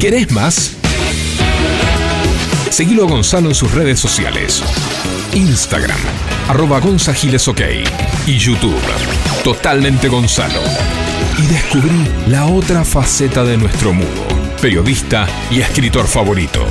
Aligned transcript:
¿Querés 0.00 0.32
más? 0.32 0.76
Seguilo 2.70 3.04
a 3.04 3.06
Gonzalo 3.06 3.50
en 3.50 3.54
sus 3.54 3.70
redes 3.72 4.00
sociales. 4.00 4.62
Instagram, 5.34 5.98
arroba 6.48 6.78
OK 6.78 7.60
y 8.26 8.38
YouTube, 8.38 8.80
Totalmente 9.44 10.08
Gonzalo. 10.08 10.62
Y 11.36 11.46
descubrí 11.52 12.08
la 12.28 12.46
otra 12.46 12.82
faceta 12.82 13.44
de 13.44 13.58
nuestro 13.58 13.92
mudo, 13.92 14.26
periodista 14.62 15.26
y 15.50 15.60
escritor 15.60 16.06
favorito. 16.06 16.64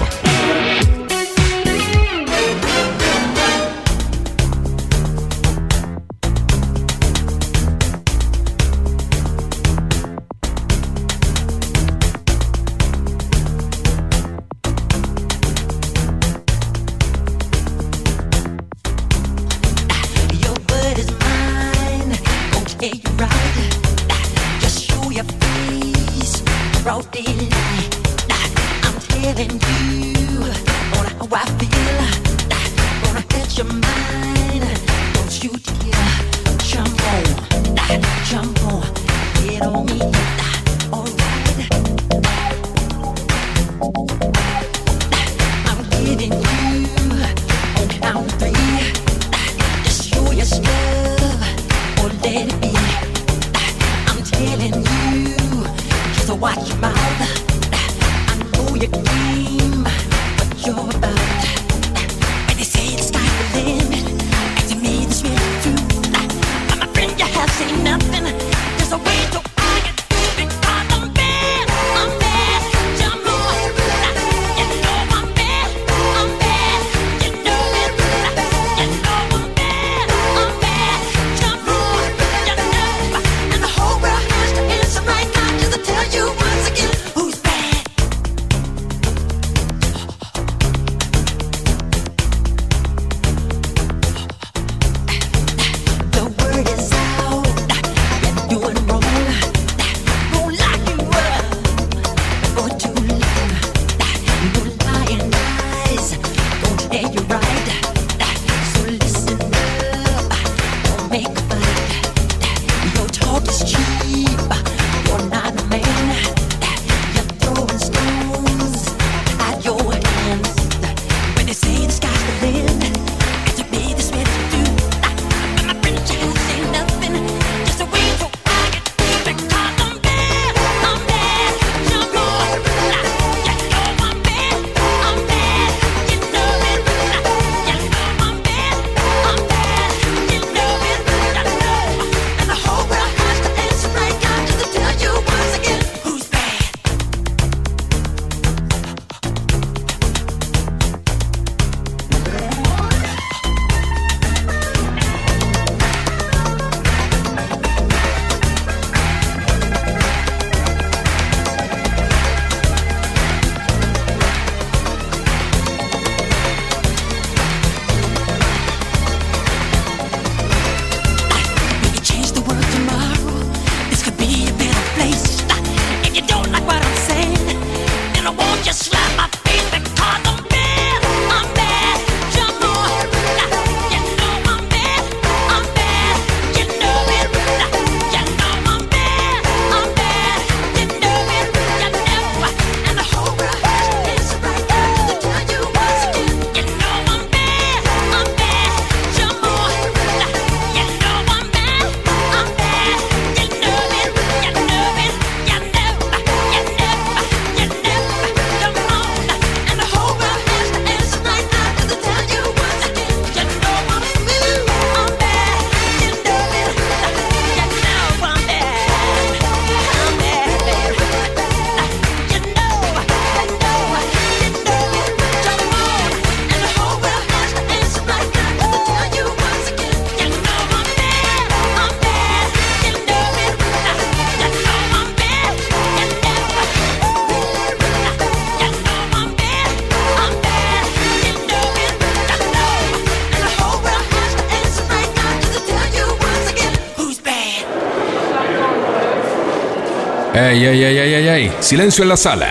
Ey, 250.50 250.66
ey, 250.66 250.84
ey, 250.84 250.98
ey, 250.98 251.14
ey, 251.14 251.28
ey. 251.28 251.52
Silencio 251.60 252.02
en 252.02 252.10
la 252.10 252.18
sala. 252.18 252.48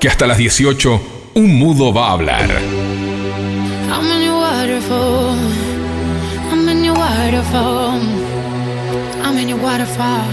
Que 0.00 0.08
hasta 0.08 0.26
las 0.26 0.38
18 0.38 1.00
un 1.34 1.58
mudo 1.58 1.92
va 1.92 2.06
a 2.06 2.12
hablar. 2.12 2.48
I'm 3.90 4.10
in 4.10 4.22
your 4.22 4.40
waterfall. 4.40 5.36
I'm 6.50 6.66
in 6.66 6.82
your 6.82 6.96
waterfall. 6.96 8.00
I'm 9.22 9.36
in 9.36 9.50
your 9.50 9.58
waterfall. 9.58 10.24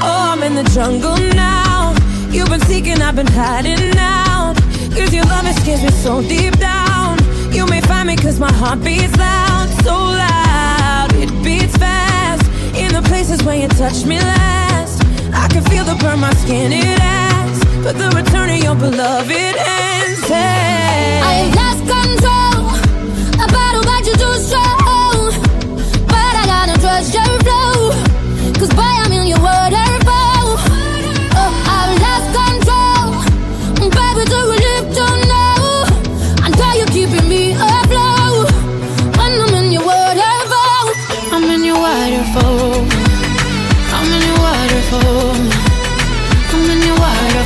Oh, 0.00 0.32
I'm 0.32 0.42
in 0.42 0.54
the 0.54 0.64
jungle 0.70 1.18
now. 1.34 1.92
You've 2.30 2.48
been 2.48 2.62
seeking, 2.62 3.02
I've 3.02 3.16
been 3.16 3.26
hiding 3.26 3.94
out. 3.98 4.56
Cause 4.96 5.12
your 5.12 5.26
love 5.26 5.54
scares 5.60 5.82
me 5.82 5.90
so 5.90 6.22
deep 6.22 6.56
down. 6.58 7.18
You 7.52 7.66
may 7.66 7.82
find 7.82 8.08
me 8.08 8.16
cause 8.16 8.40
my 8.40 8.52
heart 8.52 8.82
beats 8.82 9.14
loud. 9.18 9.68
So 9.84 9.92
loud, 9.92 11.12
it 11.16 11.30
beats 11.44 11.76
fast. 11.76 12.42
In 12.74 12.90
the 12.94 13.02
places 13.02 13.42
where 13.42 13.56
you 13.56 13.68
touch 13.68 14.06
me 14.06 14.18
last. 14.18 14.65
Can 15.56 15.64
feel 15.70 15.84
the 15.86 15.94
burn 15.94 16.20
my 16.20 16.34
skin, 16.34 16.70
it 16.70 17.00
asks 17.00 17.64
but 17.82 17.96
the 17.96 18.10
return 18.14 18.50
of 18.50 18.62
your 18.62 18.74
beloved 18.74 19.30
ends. 19.32 20.20
Hey. 20.28 21.20
I 21.24 21.48
lost 21.56 21.80
control. 21.94 22.76
A 23.42 23.46
battle, 23.48 23.82
but 23.88 24.04
you're 24.04 24.20
too 24.20 24.36
strong. 24.48 25.32
But 26.12 26.34
I 26.40 26.44
gotta 26.44 26.78
trust 26.78 27.14
your 27.14 27.24
flow. 27.46 28.52
Cause 28.58 28.68
boy, 28.74 28.82
I'm 28.82 29.12
in 29.12 29.28
your 29.28 29.40
waterfall. 29.40 29.95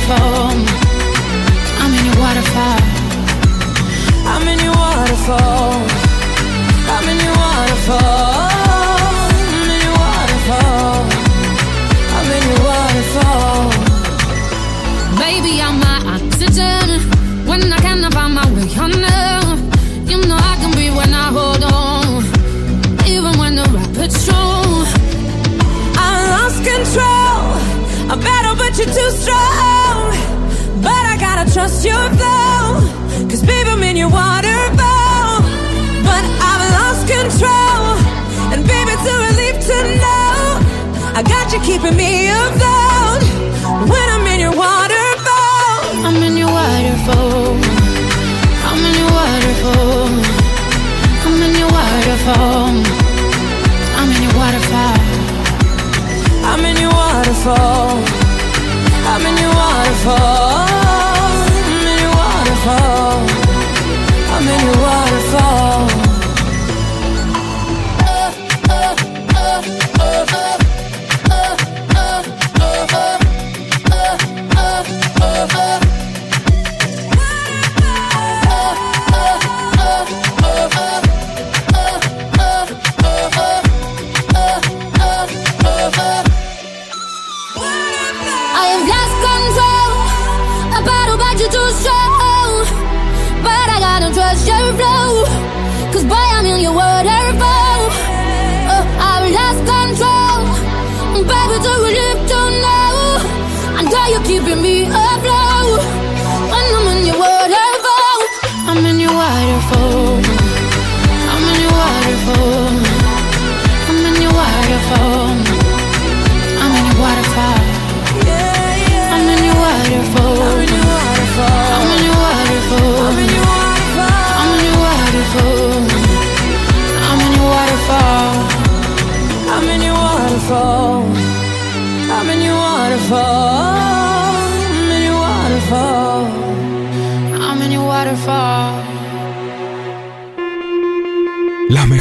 Waterfall. 0.01 0.51
I'm 1.79 1.93
in 1.93 2.05
your 2.05 2.17
waterfall. 2.19 2.79
I'm 4.25 4.47
in 4.47 4.59
your 4.59 4.73
waterfall. 4.73 5.73
I'm 6.87 7.09
in 7.09 7.19
your 7.23 7.35
waterfall. 7.35 8.30
Keeping 41.63 41.95
me 41.95 42.29
afloat. 42.29 43.23
When 43.91 44.07
I'm 44.15 44.25
in 44.33 44.39
your 44.39 44.55
waterfall. 44.55 46.05
I'm 46.07 46.17
in 46.27 46.35
your 46.37 46.51
waterfall. 46.51 47.55
I'm 48.69 48.81
in 48.87 48.93
your 49.01 49.11
waterfall. 49.19 50.09
I'm 51.25 51.41
in 51.45 51.53
your 51.61 51.71
waterfall. 51.77 52.73
I'm 53.99 54.09
in 54.15 54.21
your 54.25 54.35
waterfall. 54.41 54.99
I'm 56.51 56.65
in 56.65 56.77
your 56.83 56.93
waterfall. 57.01 58.03
I'm 59.11 59.25
in 59.29 59.37
your 59.43 59.53
waterfall. 59.53 60.40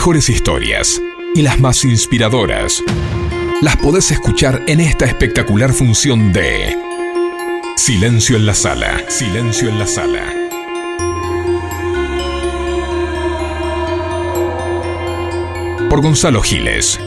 Mejores 0.01 0.31
historias 0.31 1.03
y 1.35 1.43
las 1.43 1.61
más 1.61 1.85
inspiradoras 1.85 2.83
las 3.61 3.77
podés 3.77 4.11
escuchar 4.11 4.63
en 4.67 4.81
esta 4.81 5.05
espectacular 5.05 5.75
función 5.75 6.33
de 6.33 6.75
Silencio 7.77 8.39
en 8.39 8.47
la 8.47 8.55
sala. 8.55 8.99
Silencio 9.09 9.69
en 9.69 9.79
la 9.79 9.87
sala. 9.87 10.23
Por 15.91 16.01
Gonzalo 16.01 16.41
Giles. 16.41 16.99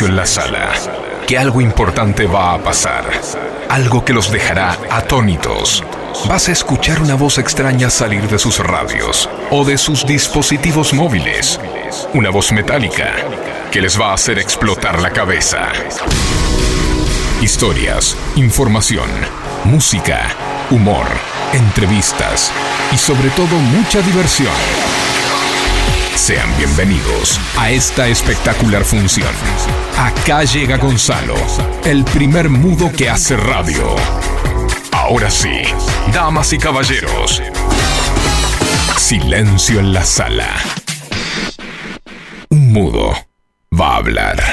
En 0.00 0.16
la 0.16 0.26
sala. 0.26 0.72
Que 1.28 1.36
algo 1.36 1.60
importante 1.60 2.26
va 2.26 2.54
a 2.54 2.58
pasar. 2.58 3.04
Algo 3.68 4.04
que 4.04 4.14
los 4.14 4.32
dejará 4.32 4.76
atónitos. 4.90 5.84
Vas 6.26 6.48
a 6.48 6.52
escuchar 6.52 7.00
una 7.02 7.14
voz 7.14 7.36
extraña 7.38 7.90
salir 7.90 8.26
de 8.26 8.38
sus 8.38 8.58
radios 8.58 9.28
o 9.50 9.64
de 9.64 9.76
sus 9.76 10.06
dispositivos 10.06 10.94
móviles. 10.94 11.60
Una 12.14 12.30
voz 12.30 12.52
metálica 12.52 13.12
que 13.70 13.82
les 13.82 14.00
va 14.00 14.10
a 14.10 14.14
hacer 14.14 14.38
explotar 14.38 15.00
la 15.00 15.10
cabeza. 15.10 15.68
Historias, 17.42 18.16
información, 18.36 19.10
música, 19.64 20.22
humor, 20.70 21.06
entrevistas 21.52 22.50
y 22.92 22.96
sobre 22.96 23.28
todo 23.30 23.54
mucha 23.56 24.00
diversión. 24.00 25.11
Sean 26.16 26.48
bienvenidos 26.56 27.40
a 27.56 27.70
esta 27.70 28.06
espectacular 28.06 28.84
función. 28.84 29.28
Acá 29.98 30.44
llega 30.44 30.76
Gonzalo, 30.76 31.34
el 31.84 32.04
primer 32.04 32.48
mudo 32.48 32.92
que 32.92 33.08
hace 33.08 33.36
radio. 33.36 33.96
Ahora 34.92 35.30
sí, 35.30 35.62
damas 36.12 36.52
y 36.52 36.58
caballeros, 36.58 37.42
silencio 38.96 39.80
en 39.80 39.92
la 39.92 40.04
sala. 40.04 40.48
Un 42.50 42.72
mudo 42.72 43.16
va 43.78 43.94
a 43.94 43.96
hablar. 43.96 44.51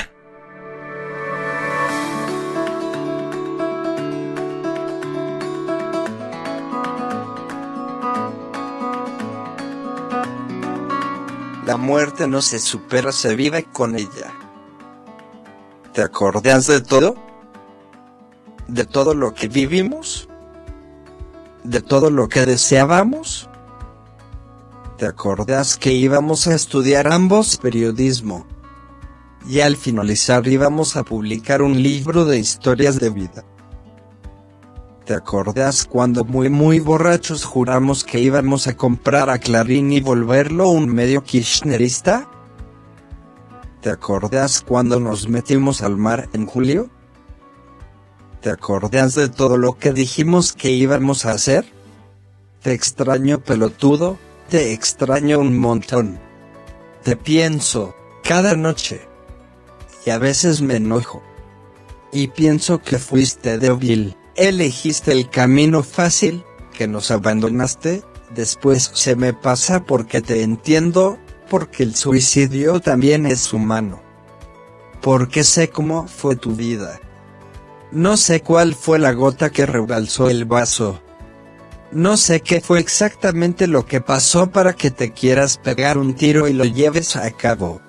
Muerte 11.89 12.27
no 12.27 12.43
se 12.43 12.59
supera, 12.59 13.11
se 13.11 13.35
vive 13.35 13.63
con 13.63 13.95
ella. 13.95 14.31
¿Te 15.91 16.03
acordas 16.03 16.67
de 16.67 16.81
todo? 16.81 17.15
¿De 18.67 18.85
todo 18.85 19.15
lo 19.15 19.33
que 19.33 19.47
vivimos? 19.47 20.29
¿De 21.63 21.81
todo 21.81 22.11
lo 22.11 22.29
que 22.29 22.45
deseábamos? 22.45 23.49
¿Te 24.99 25.07
acordás 25.07 25.77
que 25.77 25.91
íbamos 25.91 26.45
a 26.45 26.53
estudiar 26.53 27.11
ambos 27.11 27.57
periodismo? 27.57 28.45
Y 29.47 29.61
al 29.61 29.75
finalizar 29.75 30.47
íbamos 30.47 30.95
a 30.95 31.03
publicar 31.03 31.63
un 31.63 31.81
libro 31.81 32.23
de 32.23 32.37
historias 32.37 32.99
de 32.99 33.09
vida. 33.09 33.43
¿Te 35.09 35.15
acordás 35.15 35.85
cuando 35.85 36.23
muy 36.23 36.49
muy 36.49 36.79
borrachos 36.79 37.43
juramos 37.43 38.03
que 38.03 38.19
íbamos 38.19 38.67
a 38.67 38.77
comprar 38.77 39.31
a 39.31 39.39
Clarín 39.39 39.91
y 39.91 40.01
volverlo 40.01 40.69
un 40.69 40.87
medio 40.87 41.23
kirchnerista? 41.23 42.29
¿Te 43.81 43.89
acordás 43.89 44.61
cuando 44.61 44.99
nos 44.99 45.27
metimos 45.27 45.81
al 45.81 45.97
mar 45.97 46.29
en 46.33 46.45
julio? 46.45 46.91
¿Te 48.41 48.51
acordás 48.51 49.15
de 49.15 49.29
todo 49.29 49.57
lo 49.57 49.79
que 49.79 49.93
dijimos 49.93 50.53
que 50.53 50.69
íbamos 50.69 51.25
a 51.25 51.31
hacer? 51.31 51.65
Te 52.61 52.73
extraño 52.73 53.39
pelotudo, 53.39 54.19
te 54.47 54.73
extraño 54.73 55.39
un 55.39 55.57
montón. 55.57 56.19
Te 57.01 57.15
pienso, 57.15 57.95
cada 58.23 58.55
noche. 58.55 59.01
Y 60.05 60.11
a 60.11 60.19
veces 60.19 60.61
me 60.61 60.75
enojo. 60.75 61.23
Y 62.11 62.27
pienso 62.27 62.79
que 62.79 62.99
fuiste 62.99 63.57
débil 63.57 64.15
elegiste 64.39 65.11
el 65.11 65.29
camino 65.29 65.83
fácil, 65.83 66.43
que 66.73 66.87
nos 66.87 67.11
abandonaste, 67.11 68.03
después 68.33 68.89
se 68.93 69.15
me 69.15 69.33
pasa 69.33 69.83
porque 69.83 70.21
te 70.21 70.43
entiendo, 70.43 71.19
porque 71.49 71.83
el 71.83 71.95
suicidio 71.95 72.79
también 72.79 73.25
es 73.25 73.51
humano. 73.51 74.01
Porque 75.01 75.43
sé 75.43 75.69
cómo 75.69 76.07
fue 76.07 76.35
tu 76.35 76.55
vida. 76.55 76.99
No 77.91 78.17
sé 78.17 78.41
cuál 78.41 78.75
fue 78.75 78.97
la 78.97 79.11
gota 79.11 79.49
que 79.49 79.65
rebalsó 79.65 80.29
el 80.29 80.45
vaso. 80.45 81.01
No 81.91 82.17
sé 82.17 82.41
qué 82.41 82.61
fue 82.61 82.79
exactamente 82.79 83.67
lo 83.67 83.85
que 83.85 83.99
pasó 83.99 84.51
para 84.51 84.73
que 84.73 84.91
te 84.91 85.11
quieras 85.11 85.57
pegar 85.57 85.97
un 85.97 86.13
tiro 86.13 86.47
y 86.47 86.53
lo 86.53 86.63
lleves 86.63 87.15
a 87.15 87.29
cabo. 87.31 87.81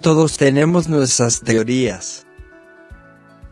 Todos 0.00 0.36
tenemos 0.36 0.88
nuestras 0.88 1.40
teorías. 1.40 2.26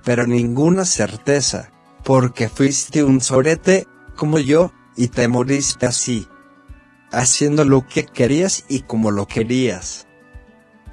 Pero 0.04 0.26
ninguna 0.26 0.84
certeza 0.84 1.70
porque 2.04 2.48
fuiste 2.48 3.02
un 3.02 3.20
sorete, 3.20 3.88
como 4.14 4.38
yo, 4.38 4.72
y 4.96 5.08
te 5.08 5.26
moriste 5.26 5.86
así. 5.86 6.28
Haciendo 7.10 7.64
lo 7.64 7.86
que 7.86 8.04
querías 8.04 8.64
y 8.68 8.80
como 8.80 9.10
lo 9.10 9.26
querías. 9.26 10.06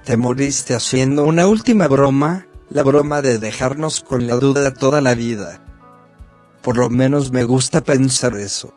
Te 0.06 0.18
moriste 0.18 0.74
haciendo 0.74 1.26
una 1.26 1.48
última 1.48 1.88
broma, 1.88 2.48
la 2.70 2.84
broma 2.84 3.22
de 3.22 3.38
dejarnos 3.38 4.02
con 4.02 4.26
la 4.26 4.36
duda 4.36 4.74
toda 4.74 5.02
la 5.02 5.14
vida. 5.14 5.64
Por 6.62 6.78
lo 6.78 6.90
menos 6.90 7.32
me 7.32 7.44
gusta 7.44 7.82
pensar 7.82 8.36
eso. 8.38 8.74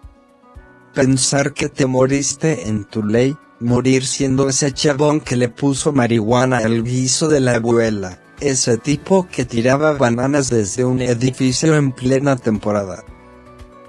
Pensar 0.93 1.55
que 1.55 1.69
te 1.69 1.87
moriste 1.87 2.69
en 2.69 2.85
tu 2.85 3.05
ley, 3.05 3.37
morir 3.61 4.07
siendo 4.07 4.49
ese 4.49 4.73
chabón 4.73 5.21
que 5.21 5.37
le 5.37 5.49
puso 5.49 5.93
marihuana 5.93 6.59
al 6.59 6.83
guiso 6.83 7.29
de 7.29 7.41
la 7.41 7.57
abuela 7.57 8.24
ese 8.41 8.79
tipo 8.79 9.27
que 9.29 9.45
tiraba 9.45 9.93
bananas 9.93 10.51
desde 10.51 10.85
un 10.85 11.01
edificio 11.01 11.77
en 11.77 11.93
plena 11.93 12.37
temporada. 12.37 13.05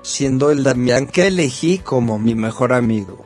Siendo 0.02 0.52
el 0.52 0.64
Damián 0.64 1.08
que 1.08 1.28
elegí 1.28 1.80
como 1.80 2.20
mi 2.20 2.36
mejor 2.36 2.74
amigo. 2.74 3.26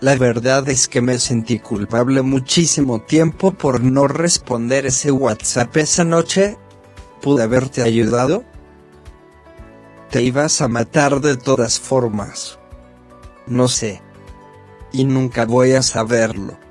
La 0.00 0.16
verdad 0.16 0.68
es 0.68 0.88
que 0.88 1.00
me 1.00 1.18
sentí 1.18 1.58
culpable 1.58 2.22
muchísimo 2.22 3.02
tiempo 3.02 3.52
por 3.52 3.82
no 3.82 4.06
responder 4.06 4.86
ese 4.86 5.10
WhatsApp 5.10 5.76
esa 5.76 6.04
noche. 6.04 6.58
¿Pude 7.22 7.42
haberte 7.42 7.82
ayudado? 7.82 8.44
Te 10.10 10.22
ibas 10.22 10.60
a 10.60 10.68
matar 10.68 11.20
de 11.20 11.36
todas 11.36 11.80
formas. 11.80 12.58
No 13.46 13.68
sé. 13.68 14.02
Y 14.92 15.04
nunca 15.04 15.44
voy 15.44 15.72
a 15.72 15.82
saberlo. 15.82 16.63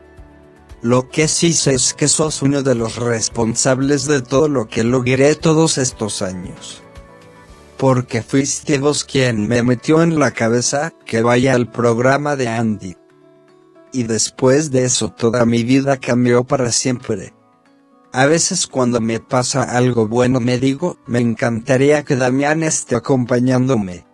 Lo 0.83 1.09
que 1.09 1.29
sí 1.29 1.53
sé 1.53 1.75
es 1.75 1.93
que 1.93 2.09
sos 2.09 2.41
uno 2.41 2.61
de 2.61 2.75
los 2.75 2.97
responsables 2.97 4.05
de 4.05 4.21
todo 4.21 4.49
lo 4.49 4.67
que 4.67 4.83
logré 4.83 5.33
todos 5.35 5.77
estos 5.77 6.21
años. 6.21 6.83
Porque 7.77 8.21
fuiste 8.21 8.79
vos 8.79 9.05
quien 9.05 9.47
me 9.47 9.63
metió 9.63 10.03
en 10.03 10.19
la 10.19 10.31
cabeza 10.31 10.91
que 11.05 11.21
vaya 11.21 11.53
al 11.53 11.71
programa 11.71 12.35
de 12.35 12.49
Andy. 12.49 12.97
Y 13.93 14.03
después 14.03 14.71
de 14.71 14.83
eso 14.83 15.07
toda 15.07 15.45
mi 15.45 15.63
vida 15.63 15.95
cambió 16.01 16.43
para 16.43 16.69
siempre. 16.73 17.33
A 18.11 18.25
veces 18.25 18.67
cuando 18.67 18.99
me 18.99 19.21
pasa 19.21 19.63
algo 19.63 20.09
bueno 20.09 20.41
me 20.41 20.59
digo, 20.59 20.97
me 21.07 21.19
encantaría 21.19 22.03
que 22.03 22.17
Damián 22.17 22.61
esté 22.61 22.97
acompañándome. 22.97 24.05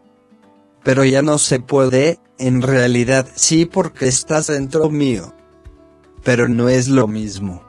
Pero 0.84 1.04
ya 1.04 1.24
no 1.24 1.40
se 1.40 1.60
puede, 1.60 2.20
en 2.38 2.62
realidad 2.62 3.28
sí 3.34 3.66
porque 3.66 4.08
estás 4.08 4.46
dentro 4.46 4.92
mío 4.92 5.34
pero 6.24 6.48
no 6.48 6.70
es 6.70 6.88
lo 6.88 7.08
mismo. 7.08 7.64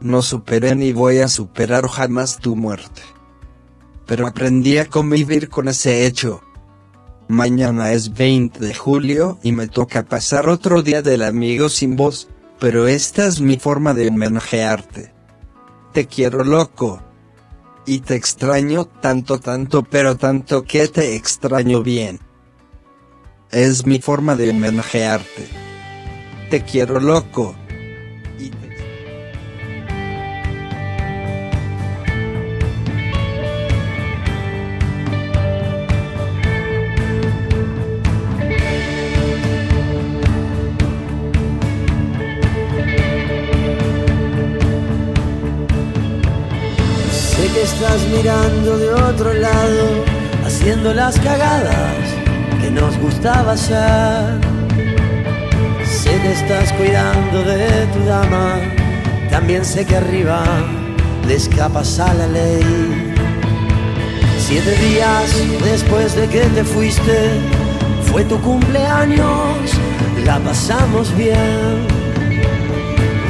No 0.00 0.22
superé 0.22 0.74
ni 0.74 0.92
voy 0.92 1.18
a 1.18 1.28
superar 1.28 1.86
jamás 1.86 2.38
tu 2.38 2.56
muerte. 2.56 3.02
Pero 4.06 4.26
aprendí 4.26 4.78
a 4.78 4.86
convivir 4.86 5.48
con 5.48 5.68
ese 5.68 6.06
hecho. 6.06 6.40
Mañana 7.28 7.92
es 7.92 8.14
20 8.14 8.58
de 8.58 8.74
julio 8.74 9.38
y 9.42 9.52
me 9.52 9.68
toca 9.68 10.04
pasar 10.04 10.48
otro 10.48 10.82
día 10.82 11.00
del 11.02 11.22
amigo 11.22 11.68
sin 11.68 11.94
voz, 11.94 12.28
pero 12.58 12.88
esta 12.88 13.26
es 13.26 13.40
mi 13.40 13.56
forma 13.56 13.94
de 13.94 14.08
homenajearte. 14.08 15.12
Te 15.92 16.06
quiero 16.06 16.44
loco. 16.44 17.02
Y 17.86 18.00
te 18.00 18.14
extraño 18.14 18.84
tanto 18.84 19.38
tanto 19.38 19.82
pero 19.82 20.16
tanto 20.16 20.64
que 20.64 20.88
te 20.88 21.14
extraño 21.14 21.82
bien. 21.82 22.20
Es 23.50 23.86
mi 23.86 24.00
forma 24.00 24.34
de 24.34 24.50
homenajearte. 24.50 25.48
Te 26.50 26.62
quiero 26.62 27.00
loco. 27.00 27.54
Estás 47.90 48.08
mirando 48.08 48.78
de 48.78 48.92
otro 48.92 49.32
lado, 49.34 50.04
haciendo 50.44 50.94
las 50.94 51.18
cagadas 51.18 51.96
que 52.60 52.70
nos 52.70 52.96
gustaba 52.98 53.52
hacer. 53.52 54.40
Sé 55.84 56.10
que 56.22 56.32
estás 56.32 56.72
cuidando 56.74 57.42
de 57.42 57.86
tu 57.92 58.04
dama, 58.04 58.58
también 59.28 59.64
sé 59.64 59.84
que 59.84 59.96
arriba 59.96 60.44
le 61.26 61.34
escapas 61.34 61.98
a 61.98 62.14
la 62.14 62.28
ley. 62.28 63.12
Siete 64.38 64.72
días 64.76 65.34
después 65.64 66.14
de 66.14 66.28
que 66.28 66.42
te 66.42 66.62
fuiste, 66.62 67.40
fue 68.04 68.24
tu 68.24 68.40
cumpleaños, 68.40 69.58
la 70.24 70.38
pasamos 70.38 71.16
bien. 71.16 71.88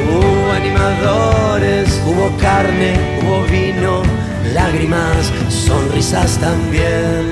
Uh, 0.06 0.40
amadores, 0.80 2.00
hubo 2.06 2.30
carne, 2.38 2.94
hubo 3.22 3.42
vino, 3.44 4.19
lágrimas, 4.54 5.32
sonrisas 5.48 6.38
también. 6.38 7.30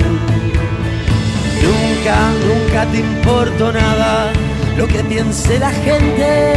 Nunca, 1.62 2.30
nunca 2.46 2.86
te 2.92 2.98
importó 2.98 3.72
nada 3.72 4.32
lo 4.76 4.86
que 4.86 5.02
piense 5.04 5.58
la 5.58 5.70
gente 5.70 6.54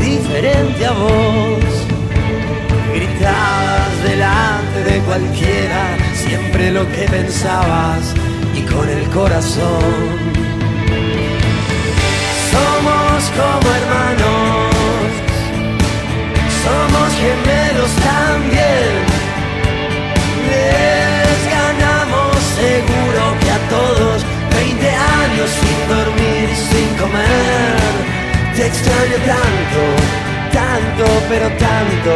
diferente 0.00 0.86
a 0.86 0.92
vos. 0.92 1.64
Gritabas 2.94 4.02
delante 4.04 4.84
de 4.84 4.98
cualquiera 5.00 5.98
siempre 6.14 6.72
lo 6.72 6.90
que 6.92 7.06
pensabas 7.08 8.14
y 8.54 8.62
con 8.62 8.88
el 8.88 9.04
corazón. 9.10 10.38
Somos 12.50 13.30
como 13.38 13.74
hermanos, 13.80 14.74
somos 16.64 17.08
gemelos 17.20 17.90
también. 18.02 19.07
20 25.38 25.42
años 25.42 25.50
sin 25.50 25.88
dormir 25.88 26.48
sin 26.70 26.88
comer. 26.96 27.76
Te 28.56 28.66
extraño 28.66 29.16
tanto, 29.26 29.82
tanto, 30.52 31.04
pero 31.28 31.48
tanto, 31.58 32.14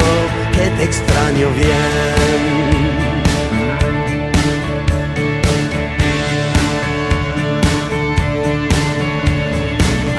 que 0.53 0.71
te 0.77 0.85
extraño 0.85 1.51
bien. 1.51 2.93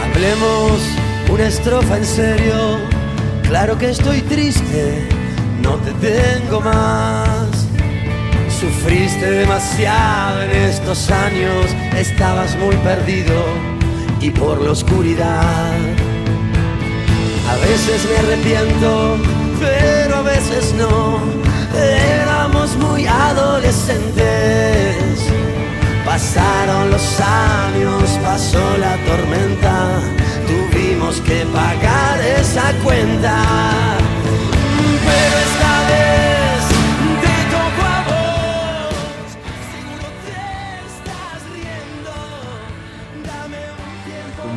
Hablemos 0.04 0.82
una 1.30 1.48
estrofa 1.48 1.98
en 1.98 2.06
serio. 2.06 2.80
Claro 3.44 3.78
que 3.78 3.90
estoy 3.90 4.22
triste, 4.22 5.08
no 5.62 5.76
te 5.76 5.92
tengo 5.94 6.62
más. 6.62 7.53
Sufriste 8.64 9.30
demasiado 9.30 10.42
en 10.44 10.52
estos 10.52 11.12
años, 11.12 11.76
estabas 11.98 12.56
muy 12.56 12.78
perdido 12.78 13.44
y 14.22 14.30
por 14.30 14.62
la 14.62 14.72
oscuridad. 14.72 15.76
A 17.50 17.56
veces 17.58 18.08
me 18.10 18.16
arrepiento, 18.20 19.18
pero 19.60 20.16
a 20.16 20.22
veces 20.22 20.74
no. 20.76 21.20
Éramos 21.78 22.78
muy 22.78 23.06
adolescentes. 23.06 25.28
Pasaron 26.06 26.90
los 26.90 27.20
años, 27.20 28.18
pasó 28.24 28.78
la 28.78 28.96
tormenta, 29.06 30.00
tuvimos 30.48 31.20
que 31.20 31.46
pagar 31.48 32.22
esa 32.40 32.72
cuenta. 32.82 33.44
Pero 35.06 35.38
esta 35.50 35.82
vez 35.90 36.33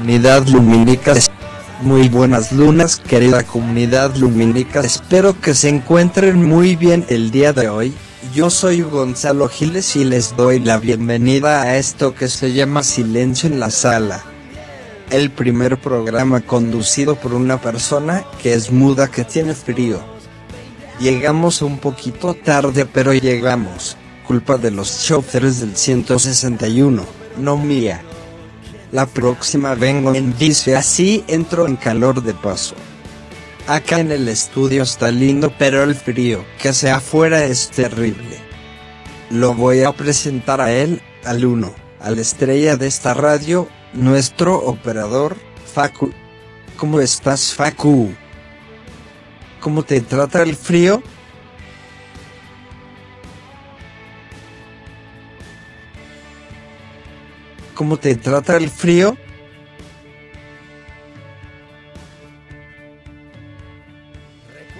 Comunidad 0.06 0.46
Lumínica. 0.46 1.14
Muy 1.82 2.08
buenas 2.08 2.52
lunas, 2.52 2.94
querida 2.94 3.42
comunidad 3.42 4.14
lumínica. 4.14 4.78
Espero 4.78 5.40
que 5.40 5.52
se 5.52 5.68
encuentren 5.68 6.44
muy 6.44 6.76
bien 6.76 7.04
el 7.08 7.32
día 7.32 7.52
de 7.52 7.68
hoy. 7.68 7.92
Yo 8.32 8.48
soy 8.48 8.82
Gonzalo 8.82 9.48
Giles 9.48 9.96
y 9.96 10.04
les 10.04 10.36
doy 10.36 10.60
la 10.60 10.78
bienvenida 10.78 11.62
a 11.62 11.76
esto 11.76 12.14
que 12.14 12.28
se 12.28 12.52
llama 12.52 12.84
Silencio 12.84 13.48
en 13.48 13.58
la 13.58 13.70
Sala. 13.70 14.22
El 15.10 15.32
primer 15.32 15.76
programa 15.80 16.40
conducido 16.40 17.16
por 17.16 17.34
una 17.34 17.60
persona 17.60 18.22
que 18.40 18.54
es 18.54 18.70
muda 18.70 19.08
que 19.08 19.24
tiene 19.24 19.56
frío. 19.56 19.98
Llegamos 21.00 21.62
un 21.62 21.78
poquito 21.78 22.34
tarde 22.34 22.86
pero 22.86 23.12
llegamos, 23.12 23.96
culpa 24.24 24.56
de 24.56 24.70
los 24.70 25.02
chauffeurs 25.04 25.58
del 25.58 25.76
161, 25.76 27.04
no 27.38 27.56
mía. 27.56 28.04
La 28.96 29.04
próxima 29.04 29.74
vengo 29.74 30.14
en 30.14 30.38
dice 30.38 30.74
así 30.74 31.22
entro 31.28 31.66
en 31.66 31.76
calor 31.76 32.22
de 32.22 32.32
paso. 32.32 32.74
Acá 33.66 34.00
en 34.00 34.10
el 34.10 34.26
estudio 34.26 34.84
está 34.84 35.10
lindo 35.10 35.52
pero 35.58 35.82
el 35.82 35.94
frío 35.94 36.46
que 36.58 36.70
hace 36.70 36.88
afuera 36.88 37.44
es 37.44 37.68
terrible. 37.68 38.38
Lo 39.28 39.52
voy 39.52 39.82
a 39.82 39.92
presentar 39.92 40.62
a 40.62 40.72
él, 40.72 41.02
al 41.26 41.44
uno, 41.44 41.74
a 42.00 42.10
la 42.10 42.22
estrella 42.22 42.78
de 42.78 42.86
esta 42.86 43.12
radio, 43.12 43.68
nuestro 43.92 44.56
operador, 44.64 45.36
Facu. 45.74 46.10
¿Cómo 46.78 46.98
estás 46.98 47.52
Facu? 47.52 48.14
¿Cómo 49.60 49.82
te 49.82 50.00
trata 50.00 50.42
el 50.42 50.56
frío? 50.56 51.02
¿Cómo 57.76 57.98
te 57.98 58.16
trata 58.16 58.56
el 58.56 58.70
frío? 58.70 59.16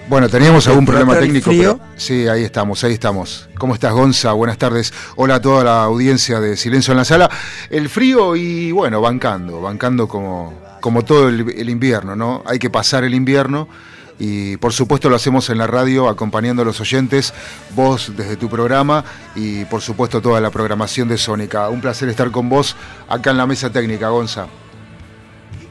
Bueno, 0.09 0.29
teníamos 0.29 0.65
¿Te 0.65 0.71
algún 0.71 0.87
problema 0.87 1.19
técnico. 1.19 1.51
pero- 1.51 1.81
sí, 1.97 2.29
ahí 2.29 2.45
estamos, 2.45 2.83
ahí 2.85 2.93
estamos. 2.93 3.49
¿Cómo 3.59 3.75
estás, 3.75 3.93
Gonza? 3.93 4.33
Buenas 4.33 4.57
tardes. 4.57 4.93
Hola 5.17 5.37
a 5.37 5.41
toda 5.41 5.65
la 5.65 5.83
audiencia 5.83 6.39
de 6.39 6.57
Silencio 6.57 6.93
en 6.93 6.99
la 6.99 7.05
Sala. 7.05 7.29
El 7.71 7.89
frío 7.89 8.37
y, 8.37 8.71
bueno, 8.71 9.01
bancando, 9.01 9.61
bancando 9.61 10.07
como, 10.07 10.55
como 10.81 11.05
todo 11.05 11.29
el, 11.29 11.51
el 11.59 11.69
invierno, 11.71 12.15
¿no? 12.15 12.45
Hay 12.47 12.61
que 12.61 12.71
pasar 12.71 13.03
el 13.03 13.15
invierno 13.15 13.69
y, 14.19 14.57
por 14.57 14.73
supuesto, 14.73 15.09
lo 15.11 15.17
hacemos 15.17 15.51
en 15.51 15.59
la 15.59 15.67
radio 15.67 16.09
acompañando 16.09 16.63
a 16.63 16.65
los 16.65 16.81
oyentes, 16.81 17.35
vos 17.75 18.13
desde 18.17 18.37
tu 18.37 18.49
programa 18.49 19.05
y, 19.35 19.65
por 19.67 19.83
supuesto, 19.83 20.21
toda 20.21 20.41
la 20.41 20.51
programación 20.51 21.09
de 21.09 21.19
Sónica. 21.19 21.69
Un 21.69 21.81
placer 21.81 22.09
estar 22.09 22.31
con 22.31 22.49
vos 22.49 22.77
acá 23.09 23.31
en 23.31 23.37
la 23.37 23.47
mesa 23.47 23.71
técnica, 23.71 24.09
Gonza. 24.09 24.47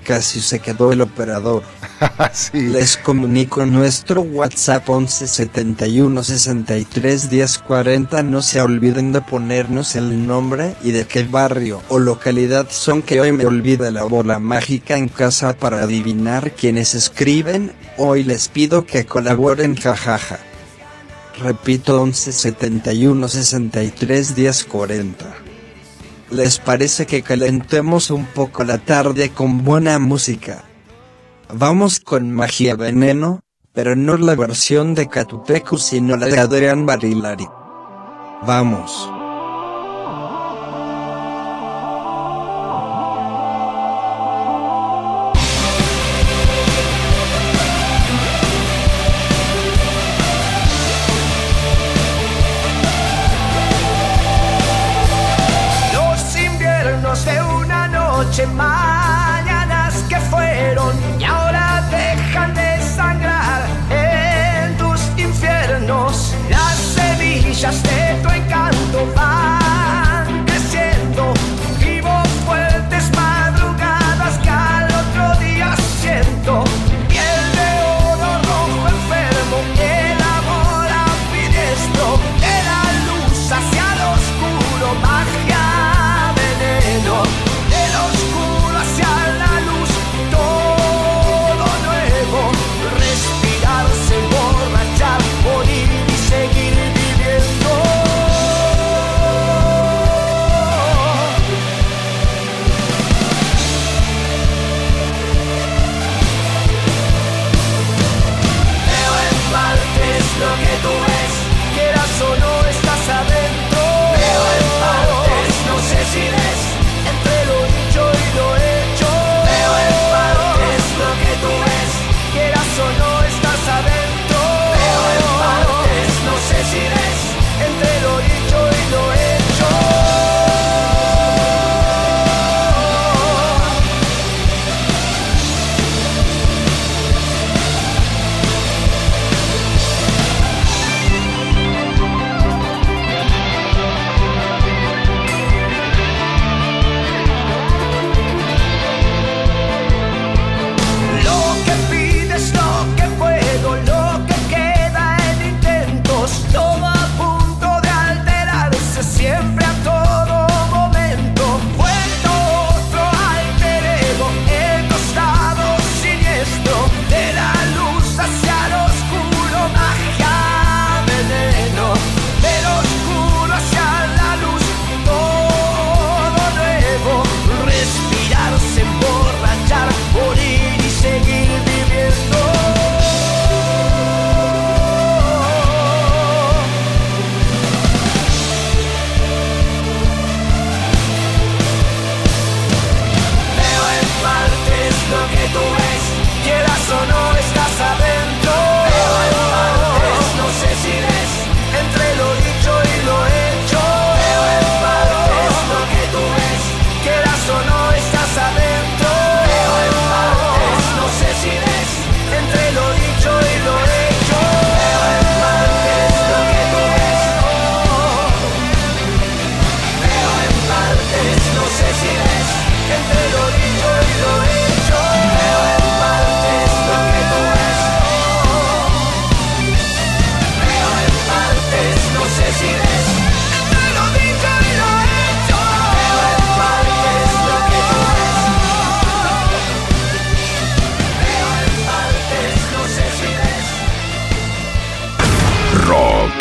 Casi 0.06 0.40
se 0.40 0.60
quedó 0.60 0.92
el 0.92 1.02
operador. 1.02 1.64
sí. 2.32 2.62
Les 2.62 2.96
comunico 2.96 3.66
nuestro 3.66 4.22
WhatsApp 4.22 4.88
11 4.88 5.28
71 5.28 6.24
63 6.24 7.30
10 7.32 7.58
40. 7.58 8.22
No 8.22 8.44
se 8.44 8.62
olviden 8.62 9.12
de 9.12 9.22
ponernos 9.22 9.96
el 9.96 10.28
nombre 10.28 10.76
y 10.84 10.92
de 10.92 11.08
qué 11.08 11.24
barrio 11.24 11.82
o 11.90 11.98
localidad 11.98 12.68
son 12.70 13.02
que 13.02 13.20
hoy 13.20 13.32
me 13.32 13.48
olvida 13.48 13.90
la 13.90 14.04
bola 14.04 14.38
mágica 14.38 14.96
en 14.96 15.08
casa 15.08 15.58
para 15.58 15.82
adivinar 15.82 16.52
quienes 16.52 16.94
escriben. 16.94 17.72
Hoy 17.98 18.24
les 18.24 18.48
pido 18.48 18.86
que 18.86 19.08
colaboren 19.08 19.76
jajaja. 19.76 20.38
Repito 21.42 22.00
11 22.00 22.32
71 22.32 23.28
63 23.28 24.36
10 24.36 24.66
40. 24.66 25.35
¿Les 26.32 26.58
parece 26.58 27.06
que 27.06 27.22
calentemos 27.22 28.10
un 28.10 28.26
poco 28.26 28.64
la 28.64 28.80
tarde 28.80 29.30
con 29.30 29.64
buena 29.64 30.00
música? 30.00 30.64
Vamos 31.54 32.00
con 32.00 32.32
Magia 32.32 32.76
Veneno, 32.76 33.42
pero 33.74 33.96
no 33.96 34.18
la 34.18 34.36
versión 34.36 34.96
de 34.96 35.08
Catupecu 35.08 35.78
sino 35.78 36.18
la 36.18 36.26
de 36.26 36.40
Adrián 36.40 36.86
Barilari. 36.88 37.48
Vamos. 38.46 39.15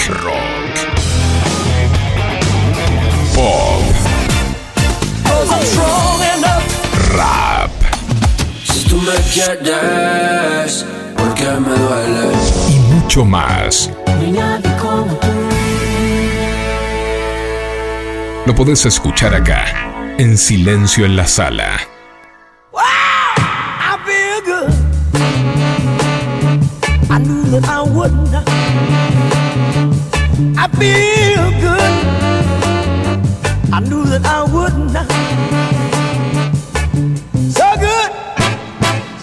Rock. 0.09 0.35
Pop. 3.35 3.83
Rap. 7.17 7.71
Si 8.65 8.85
tú 8.89 9.01
me 9.01 9.15
quieres, 9.33 10.85
¿por 11.17 11.35
qué 11.35 11.45
me 11.45 11.75
duele? 11.75 12.33
Y 12.69 12.79
mucho 12.93 13.25
más. 13.25 13.91
Lo 18.47 18.55
podés 18.55 18.85
escuchar 18.85 19.35
acá, 19.35 20.15
en 20.19 20.37
silencio 20.37 21.07
en 21.07 21.17
la 21.17 21.27
sala. 21.27 21.81
I 27.11 27.19
knew 27.19 27.45
that 27.61 27.69
I. 27.69 28.94
I 30.65 30.69
feel 30.81 31.51
good. 31.61 31.93
I 33.71 33.81
knew 33.81 34.05
that 34.07 34.25
I 34.25 34.45
wouldn't. 34.45 34.97
So 37.53 37.67
good, 37.85 38.11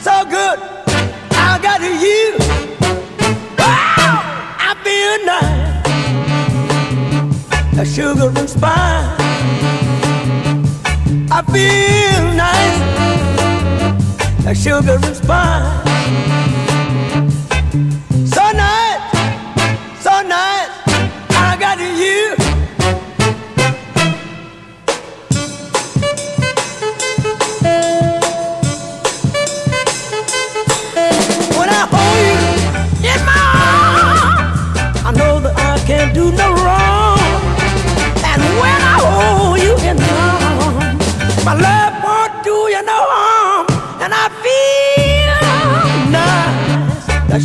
so 0.06 0.24
good. 0.30 0.60
I 1.32 1.58
got 1.60 1.82
you. 1.82 2.38
Wow, 3.58 4.22
ah, 4.22 4.70
I 4.70 4.72
feel 4.86 5.18
nice. 5.26 5.82
A 7.80 7.86
sugar 7.92 8.30
and 8.40 8.48
spice. 8.48 9.18
I 11.32 11.42
feel 11.54 12.24
nice 12.38 12.80
like 14.46 14.58
sugar 14.58 15.00
and 15.02 15.16
spice. 15.16 15.82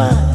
Sugar 0.00 0.29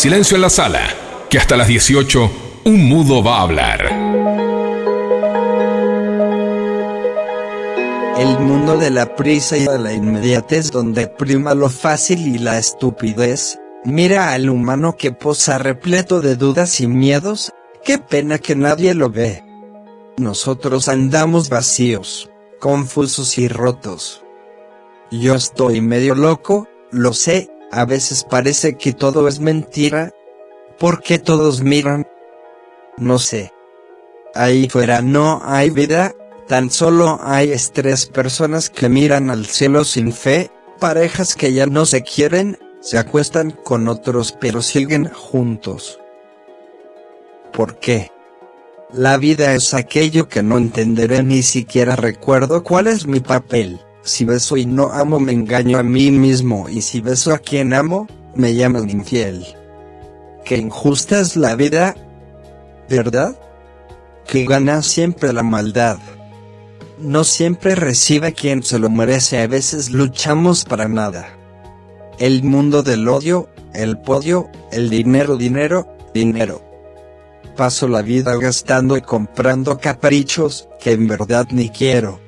Silencio 0.00 0.34
en 0.34 0.40
la 0.40 0.48
sala, 0.48 0.80
que 1.28 1.36
hasta 1.36 1.58
las 1.58 1.68
18 1.68 2.30
un 2.64 2.88
mudo 2.88 3.22
va 3.22 3.36
a 3.36 3.42
hablar. 3.42 3.84
El 8.16 8.38
mundo 8.38 8.78
de 8.78 8.88
la 8.88 9.14
prisa 9.14 9.58
y 9.58 9.66
de 9.66 9.78
la 9.78 9.92
inmediatez 9.92 10.70
donde 10.70 11.06
prima 11.06 11.52
lo 11.52 11.68
fácil 11.68 12.26
y 12.34 12.38
la 12.38 12.58
estupidez. 12.58 13.58
Mira 13.84 14.32
al 14.32 14.48
humano 14.48 14.96
que 14.96 15.12
posa 15.12 15.58
repleto 15.58 16.22
de 16.22 16.36
dudas 16.36 16.80
y 16.80 16.86
miedos. 16.86 17.52
Qué 17.84 17.98
pena 17.98 18.38
que 18.38 18.56
nadie 18.56 18.94
lo 18.94 19.10
ve. 19.10 19.44
Nosotros 20.16 20.88
andamos 20.88 21.50
vacíos, 21.50 22.30
confusos 22.58 23.36
y 23.36 23.48
rotos. 23.48 24.24
Yo 25.10 25.34
estoy 25.34 25.82
medio 25.82 26.14
loco, 26.14 26.68
lo 26.90 27.12
sé, 27.12 27.50
a 27.70 27.84
veces 27.84 28.24
parece 28.24 28.76
que 28.76 28.92
todo 28.92 29.28
es 29.28 29.40
mentira. 29.40 30.12
¿Por 30.78 31.02
qué 31.02 31.18
todos 31.18 31.62
miran? 31.62 32.06
No 32.96 33.18
sé. 33.18 33.52
Ahí 34.34 34.68
fuera 34.68 35.02
no 35.02 35.40
hay 35.44 35.70
vida, 35.70 36.14
tan 36.46 36.70
solo 36.70 37.18
hay 37.22 37.52
estrés 37.52 38.06
personas 38.06 38.70
que 38.70 38.88
miran 38.88 39.30
al 39.30 39.46
cielo 39.46 39.84
sin 39.84 40.12
fe, 40.12 40.50
parejas 40.78 41.34
que 41.34 41.52
ya 41.52 41.66
no 41.66 41.86
se 41.86 42.02
quieren, 42.02 42.58
se 42.80 42.98
acuestan 42.98 43.50
con 43.50 43.88
otros 43.88 44.32
pero 44.32 44.62
siguen 44.62 45.08
juntos. 45.08 46.00
¿Por 47.52 47.78
qué? 47.78 48.10
La 48.92 49.16
vida 49.16 49.54
es 49.54 49.74
aquello 49.74 50.28
que 50.28 50.42
no 50.42 50.58
entenderé 50.58 51.22
ni 51.22 51.42
siquiera 51.42 51.94
recuerdo 51.94 52.64
cuál 52.64 52.88
es 52.88 53.06
mi 53.06 53.20
papel. 53.20 53.80
Si 54.02 54.24
beso 54.24 54.56
y 54.56 54.66
no 54.66 54.92
amo 54.92 55.20
me 55.20 55.32
engaño 55.32 55.78
a 55.78 55.82
mí 55.82 56.10
mismo 56.10 56.68
y 56.68 56.82
si 56.82 57.00
beso 57.00 57.34
a 57.34 57.38
quien 57.38 57.74
amo, 57.74 58.06
me 58.34 58.54
llaman 58.54 58.88
infiel. 58.88 59.46
Qué 60.44 60.56
injusta 60.56 61.20
es 61.20 61.36
la 61.36 61.54
vida, 61.54 61.94
¿verdad? 62.88 63.38
Que 64.26 64.44
gana 64.46 64.82
siempre 64.82 65.32
la 65.32 65.42
maldad. 65.42 65.98
No 66.98 67.24
siempre 67.24 67.74
recibe 67.74 68.32
quien 68.32 68.62
se 68.62 68.78
lo 68.78 68.90
merece, 68.90 69.40
a 69.40 69.46
veces 69.46 69.90
luchamos 69.90 70.64
para 70.64 70.88
nada. 70.88 71.28
El 72.18 72.42
mundo 72.42 72.82
del 72.82 73.08
odio, 73.08 73.48
el 73.74 73.98
podio, 73.98 74.50
el 74.72 74.90
dinero, 74.90 75.36
dinero, 75.36 75.88
dinero. 76.12 76.62
Paso 77.56 77.88
la 77.88 78.02
vida 78.02 78.36
gastando 78.36 78.96
y 78.96 79.02
comprando 79.02 79.78
caprichos 79.78 80.68
que 80.80 80.92
en 80.92 81.08
verdad 81.08 81.46
ni 81.50 81.68
quiero. 81.68 82.20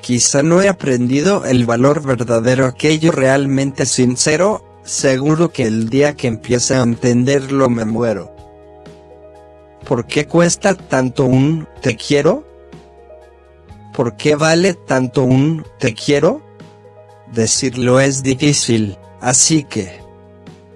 Quizá 0.00 0.42
no 0.42 0.62
he 0.62 0.68
aprendido 0.68 1.44
el 1.44 1.66
valor 1.66 2.02
verdadero, 2.02 2.66
aquello 2.66 3.12
realmente 3.12 3.84
sincero, 3.86 4.64
seguro 4.82 5.52
que 5.52 5.64
el 5.64 5.90
día 5.90 6.16
que 6.16 6.26
empiece 6.26 6.74
a 6.74 6.82
entenderlo 6.82 7.68
me 7.68 7.84
muero. 7.84 8.34
¿Por 9.86 10.06
qué 10.06 10.26
cuesta 10.26 10.74
tanto 10.74 11.24
un 11.24 11.68
te 11.82 11.96
quiero? 11.96 12.46
¿Por 13.94 14.16
qué 14.16 14.36
vale 14.36 14.74
tanto 14.74 15.22
un 15.22 15.64
te 15.78 15.94
quiero? 15.94 16.42
Decirlo 17.32 18.00
es 18.00 18.22
difícil, 18.22 18.96
así 19.20 19.64
que... 19.64 20.00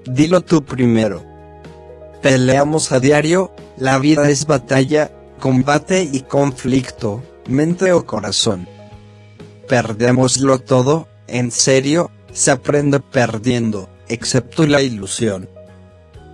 Dilo 0.07 0.43
tú 0.43 0.65
primero. 0.65 1.25
Peleamos 2.21 2.93
a 2.93 3.01
diario, 3.01 3.53
la 3.79 3.99
vida 3.99 4.29
es 4.29 4.47
batalla, 4.47 5.11
combate 5.41 6.09
y 6.11 6.21
conflicto, 6.21 7.23
mente 7.49 7.93
o 7.93 8.05
corazón. 8.05 8.69
Perdémoslo 9.69 10.59
todo, 10.59 11.09
en 11.27 11.51
serio, 11.51 12.11
se 12.33 12.51
aprende 12.51 13.01
perdiendo, 13.01 13.89
excepto 14.09 14.67
la 14.67 14.83
ilusión. 14.83 15.49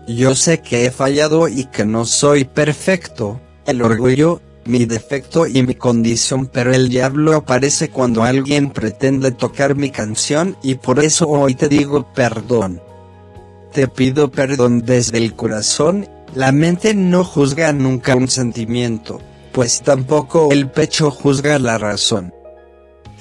Yo 0.08 0.34
sé 0.34 0.60
que 0.60 0.86
he 0.86 0.90
fallado 0.90 1.46
y 1.46 1.66
que 1.66 1.84
no 1.84 2.04
soy 2.04 2.44
perfecto, 2.44 3.40
el 3.66 3.82
orgullo, 3.82 4.40
mi 4.64 4.84
defecto 4.84 5.46
y 5.46 5.62
mi 5.62 5.74
condición, 5.74 6.46
pero 6.46 6.72
el 6.72 6.88
diablo 6.88 7.36
aparece 7.36 7.90
cuando 7.90 8.24
alguien 8.24 8.70
pretende 8.70 9.30
tocar 9.30 9.76
mi 9.76 9.90
canción 9.90 10.56
y 10.62 10.74
por 10.76 10.98
eso 10.98 11.28
hoy 11.28 11.54
te 11.54 11.68
digo 11.68 12.12
perdón. 12.12 12.80
Te 13.72 13.86
pido 13.86 14.30
perdón 14.30 14.82
desde 14.84 15.18
el 15.18 15.34
corazón, 15.34 16.08
la 16.34 16.50
mente 16.50 16.94
no 16.94 17.24
juzga 17.24 17.72
nunca 17.72 18.16
un 18.16 18.28
sentimiento, 18.28 19.20
pues 19.52 19.82
tampoco 19.82 20.48
el 20.50 20.68
pecho 20.70 21.10
juzga 21.10 21.58
la 21.58 21.78
razón. 21.78 22.32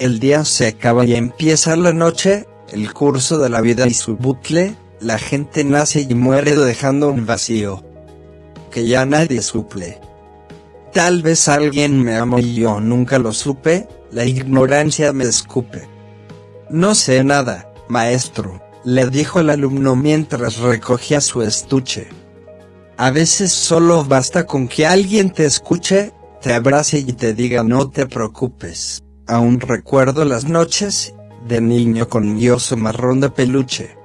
El 0.00 0.18
día 0.18 0.46
se 0.46 0.66
acaba 0.66 1.04
y 1.04 1.14
empieza 1.14 1.76
la 1.76 1.92
noche, 1.92 2.46
el 2.70 2.90
curso 2.94 3.36
de 3.36 3.50
la 3.50 3.60
vida 3.60 3.86
y 3.86 3.92
su 3.92 4.16
bucle, 4.16 4.74
la 4.98 5.18
gente 5.18 5.62
nace 5.62 6.06
y 6.08 6.14
muere 6.14 6.56
dejando 6.56 7.10
un 7.10 7.26
vacío 7.26 7.84
que 8.70 8.86
ya 8.86 9.04
nadie 9.04 9.42
suple. 9.42 10.00
Tal 10.94 11.20
vez 11.20 11.48
alguien 11.48 12.02
me 12.02 12.16
amó 12.16 12.38
y 12.38 12.54
yo 12.54 12.80
nunca 12.80 13.18
lo 13.18 13.34
supe, 13.34 13.88
la 14.10 14.24
ignorancia 14.24 15.12
me 15.12 15.24
escupe. 15.24 15.86
No 16.70 16.94
sé 16.94 17.22
nada, 17.22 17.70
maestro, 17.88 18.62
le 18.84 19.06
dijo 19.06 19.40
el 19.40 19.50
alumno 19.50 19.96
mientras 19.96 20.56
recogía 20.56 21.20
su 21.20 21.42
estuche. 21.42 22.08
A 22.96 23.10
veces 23.10 23.52
solo 23.52 24.02
basta 24.06 24.46
con 24.46 24.66
que 24.66 24.86
alguien 24.86 25.30
te 25.30 25.44
escuche, 25.44 26.14
te 26.40 26.54
abrace 26.54 27.00
y 27.00 27.12
te 27.12 27.34
diga 27.34 27.62
no 27.62 27.90
te 27.90 28.06
preocupes. 28.06 29.02
Aún 29.30 29.60
recuerdo 29.60 30.24
las 30.24 30.46
noches, 30.46 31.14
de 31.46 31.60
niño 31.60 32.08
con 32.08 32.34
mi 32.34 32.48
oso 32.48 32.76
marrón 32.76 33.20
de 33.20 33.30
peluche. 33.30 33.96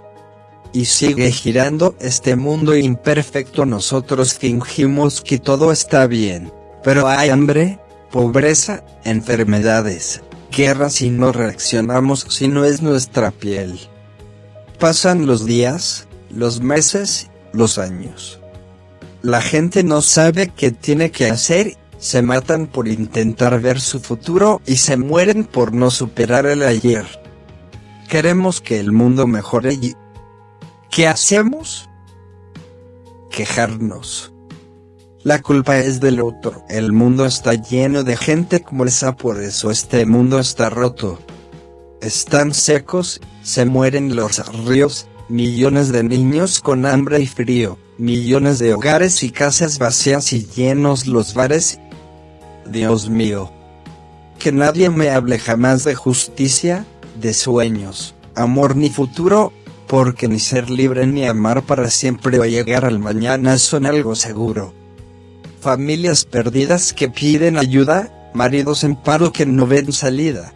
Y 0.71 0.85
sigue 0.85 1.31
girando 1.31 1.95
este 1.99 2.35
mundo 2.35 2.75
imperfecto 2.75 3.65
nosotros 3.65 4.35
fingimos 4.35 5.21
que 5.21 5.39
todo 5.39 5.71
está 5.71 6.05
bien. 6.05 6.53
Pero 6.83 7.07
hay 7.07 7.31
hambre, 7.31 7.79
pobreza, 8.11 8.85
enfermedades, 9.03 10.21
guerras 10.55 11.01
y 11.01 11.09
no 11.09 11.31
reaccionamos 11.31 12.27
si 12.29 12.47
no 12.47 12.63
es 12.63 12.83
nuestra 12.83 13.31
piel. 13.31 13.79
Pasan 14.77 15.25
los 15.25 15.43
días, 15.43 16.07
los 16.29 16.61
meses, 16.61 17.31
los 17.51 17.79
años. 17.79 18.39
La 19.23 19.41
gente 19.41 19.83
no 19.83 20.03
sabe 20.03 20.53
qué 20.55 20.69
tiene 20.69 21.09
que 21.09 21.31
hacer, 21.31 21.77
se 21.97 22.21
matan 22.21 22.67
por 22.67 22.87
intentar 22.87 23.59
ver 23.61 23.79
su 23.79 23.99
futuro 23.99 24.61
y 24.65 24.77
se 24.77 24.97
mueren 24.97 25.43
por 25.45 25.73
no 25.73 25.91
superar 25.91 26.45
el 26.45 26.63
ayer. 26.63 27.05
Queremos 28.09 28.61
que 28.61 28.79
el 28.79 28.91
mundo 28.91 29.27
mejore 29.27 29.73
y... 29.73 29.95
¿Qué 30.89 31.07
hacemos? 31.07 31.89
Quejarnos. 33.31 34.31
La 35.23 35.41
culpa 35.41 35.79
es 35.79 35.99
del 35.99 36.21
otro. 36.21 36.63
El 36.69 36.93
mundo 36.93 37.25
está 37.25 37.55
lleno 37.55 38.03
de 38.03 38.15
gente 38.15 38.61
como 38.61 38.85
esa, 38.85 39.15
por 39.15 39.41
eso 39.41 39.71
este 39.71 40.05
mundo 40.05 40.39
está 40.39 40.69
roto. 40.69 41.19
Están 41.99 42.53
secos, 42.53 43.19
se 43.41 43.65
mueren 43.65 44.15
los 44.15 44.37
ríos, 44.65 45.07
millones 45.27 45.91
de 45.91 46.03
niños 46.03 46.61
con 46.61 46.85
hambre 46.85 47.19
y 47.21 47.25
frío, 47.25 47.79
millones 47.97 48.59
de 48.59 48.75
hogares 48.75 49.23
y 49.23 49.31
casas 49.31 49.79
vacías 49.79 50.31
y 50.31 50.45
llenos 50.45 51.07
los 51.07 51.33
bares. 51.33 51.79
Dios 52.65 53.09
mío. 53.09 53.51
Que 54.39 54.51
nadie 54.51 54.89
me 54.89 55.09
hable 55.09 55.39
jamás 55.39 55.83
de 55.83 55.95
justicia, 55.95 56.85
de 57.19 57.33
sueños, 57.33 58.15
amor 58.35 58.75
ni 58.75 58.89
futuro, 58.89 59.53
porque 59.87 60.27
ni 60.27 60.39
ser 60.39 60.69
libre 60.69 61.05
ni 61.07 61.25
amar 61.25 61.61
para 61.63 61.89
siempre 61.89 62.39
o 62.39 62.45
llegar 62.45 62.85
al 62.85 62.99
mañana 62.99 63.57
son 63.57 63.85
algo 63.85 64.15
seguro. 64.15 64.73
Familias 65.61 66.25
perdidas 66.25 66.93
que 66.93 67.09
piden 67.09 67.57
ayuda, 67.57 68.31
maridos 68.33 68.83
en 68.83 68.95
paro 68.95 69.31
que 69.31 69.45
no 69.45 69.67
ven 69.67 69.91
salida. 69.91 70.53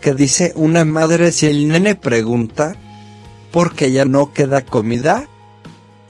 ¿Qué 0.00 0.14
dice 0.14 0.52
una 0.56 0.84
madre 0.84 1.32
si 1.32 1.46
el 1.46 1.68
nene 1.68 1.94
pregunta? 1.94 2.74
¿Porque 3.50 3.92
ya 3.92 4.04
no 4.04 4.32
queda 4.32 4.64
comida? 4.64 5.28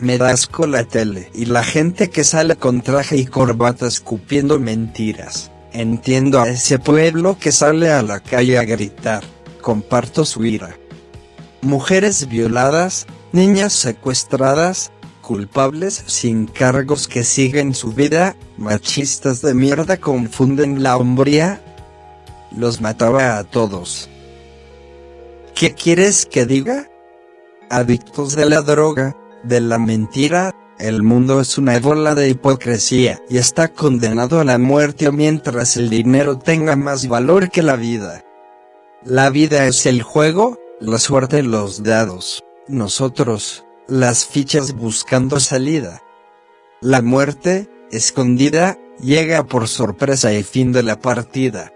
Me 0.01 0.17
da 0.17 0.31
asco 0.31 0.67
la 0.67 0.85
tele 0.85 1.31
y 1.35 1.45
la 1.45 1.63
gente 1.63 2.09
que 2.09 2.25
sale 2.25 2.57
con 2.57 2.81
traje 2.81 3.19
y 3.19 3.27
corbata 3.27 3.87
escupiendo 3.87 4.59
mentiras. 4.59 5.51
Entiendo 5.73 6.41
a 6.41 6.49
ese 6.49 6.79
pueblo 6.79 7.37
que 7.39 7.53
sale 7.53 7.91
a 7.93 8.01
la 8.01 8.21
calle 8.21 8.57
a 8.57 8.65
gritar. 8.65 9.23
Comparto 9.61 10.25
su 10.25 10.47
ira. 10.47 10.75
Mujeres 11.61 12.29
violadas, 12.29 13.07
niñas 13.33 13.75
secuestradas, 13.75 14.91
culpables 15.21 16.03
sin 16.07 16.47
cargos 16.47 17.07
que 17.07 17.23
siguen 17.23 17.75
su 17.75 17.93
vida, 17.93 18.37
machistas 18.57 19.43
de 19.43 19.53
mierda 19.53 19.99
confunden 19.99 20.83
la 20.83 20.97
hombría. 20.97 21.63
Los 22.57 22.81
mataba 22.81 23.37
a 23.37 23.45
todos. 23.45 24.09
¿Qué 25.55 25.75
quieres 25.75 26.25
que 26.25 26.47
diga? 26.47 26.89
Adictos 27.69 28.35
de 28.35 28.49
la 28.49 28.63
droga, 28.63 29.15
de 29.43 29.61
la 29.61 29.79
mentira, 29.79 30.55
el 30.79 31.03
mundo 31.03 31.41
es 31.41 31.59
una 31.59 31.79
bola 31.79 32.15
de 32.15 32.31
hipocresía 32.31 33.21
y 33.29 33.37
está 33.37 33.69
condenado 33.69 34.41
a 34.41 34.45
la 34.45 34.59
muerte 34.59 35.11
mientras 35.13 35.77
el 35.77 35.91
dinero 35.91 36.39
tenga 36.39 36.75
más 36.77 37.07
valor 37.07 37.51
que 37.51 37.63
la 37.63 37.77
vida. 37.77 38.25
La 39.05 39.31
vida 39.31 39.67
es 39.67 39.87
el 39.87 40.03
juego, 40.03 40.59
la 40.81 40.99
suerte 40.99 41.43
los 41.43 41.83
dados, 41.83 42.45
nosotros, 42.69 43.65
las 43.89 44.25
fichas 44.25 44.75
buscando 44.75 45.41
salida. 45.41 46.03
La 46.81 47.03
muerte, 47.03 47.69
escondida, 47.91 48.79
llega 49.03 49.45
por 49.45 49.69
sorpresa 49.69 50.33
y 50.33 50.43
fin 50.43 50.73
de 50.73 50.83
la 50.83 50.99
partida. 50.99 51.73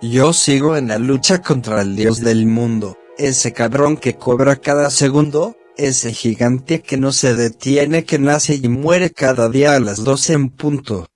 Yo 0.00 0.32
sigo 0.32 0.76
en 0.76 0.88
la 0.88 0.98
lucha 0.98 1.42
contra 1.42 1.82
el 1.82 1.96
dios 1.96 2.20
del 2.20 2.46
mundo, 2.46 2.96
ese 3.18 3.52
cabrón 3.52 3.96
que 3.96 4.16
cobra 4.16 4.56
cada 4.56 4.90
segundo, 4.90 5.56
ese 5.76 6.12
gigante 6.12 6.82
que 6.82 6.96
no 6.96 7.12
se 7.12 7.34
detiene 7.34 8.04
que 8.04 8.18
nace 8.18 8.54
y 8.54 8.68
muere 8.68 9.10
cada 9.10 9.48
día 9.48 9.74
a 9.74 9.80
las 9.80 10.04
12 10.04 10.32
en 10.32 10.50
punto. 10.50 11.08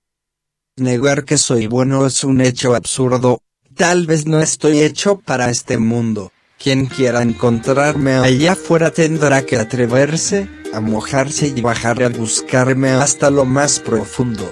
Negar 0.75 1.25
que 1.25 1.37
soy 1.37 1.67
bueno 1.67 2.05
es 2.05 2.23
un 2.23 2.41
hecho 2.41 2.75
absurdo, 2.75 3.41
Tal 3.77 4.07
vez 4.07 4.25
no 4.25 4.39
estoy 4.39 4.79
hecho 4.79 5.19
para 5.19 5.51
este 5.51 5.77
mundo. 5.77 6.31
Quien 6.57 6.87
quiera 6.87 7.21
encontrarme 7.21 8.15
allá 8.15 8.53
afuera 8.53 8.89
tendrá 8.89 9.45
que 9.45 9.55
atreverse, 9.55 10.49
a 10.73 10.79
mojarse 10.79 11.53
y 11.55 11.61
bajar 11.61 12.01
a 12.01 12.09
buscarme 12.09 12.89
hasta 12.89 13.29
lo 13.29 13.45
más 13.45 13.79
profundo. 13.79 14.51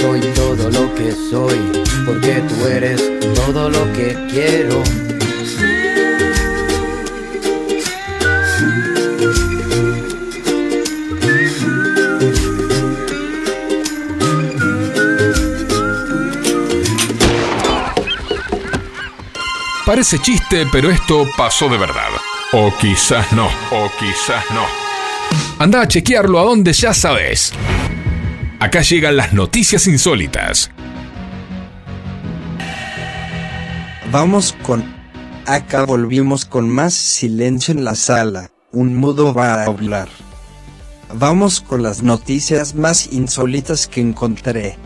Soy 0.00 0.20
todo 0.34 0.70
lo 0.70 0.94
que 0.94 1.12
soy. 1.12 1.58
Porque 2.06 2.42
tú 2.48 2.66
eres 2.66 3.02
todo 3.34 3.68
lo 3.68 3.92
que 3.92 4.16
quiero. 4.30 4.82
Parece 19.90 20.20
chiste, 20.20 20.66
pero 20.70 20.88
esto 20.88 21.26
pasó 21.36 21.68
de 21.68 21.76
verdad. 21.76 22.10
O 22.52 22.72
quizás 22.78 23.32
no, 23.32 23.46
o 23.46 23.90
quizás 23.98 24.44
no. 24.50 24.64
Anda 25.58 25.82
a 25.82 25.88
chequearlo 25.88 26.38
a 26.38 26.44
donde 26.44 26.72
ya 26.72 26.94
sabes. 26.94 27.52
Acá 28.60 28.82
llegan 28.82 29.16
las 29.16 29.32
noticias 29.32 29.86
insólitas. 29.86 30.70
Vamos 34.12 34.54
con... 34.62 34.84
Acá 35.46 35.86
volvimos 35.86 36.44
con 36.44 36.68
más 36.68 36.92
silencio 36.92 37.72
en 37.72 37.84
la 37.84 37.94
sala. 37.94 38.50
Un 38.70 38.96
mudo 38.96 39.32
va 39.32 39.54
a 39.54 39.64
hablar. 39.64 40.08
Vamos 41.14 41.62
con 41.62 41.82
las 41.82 42.02
noticias 42.02 42.74
más 42.74 43.10
insólitas 43.10 43.86
que 43.86 44.02
encontré. 44.02 44.76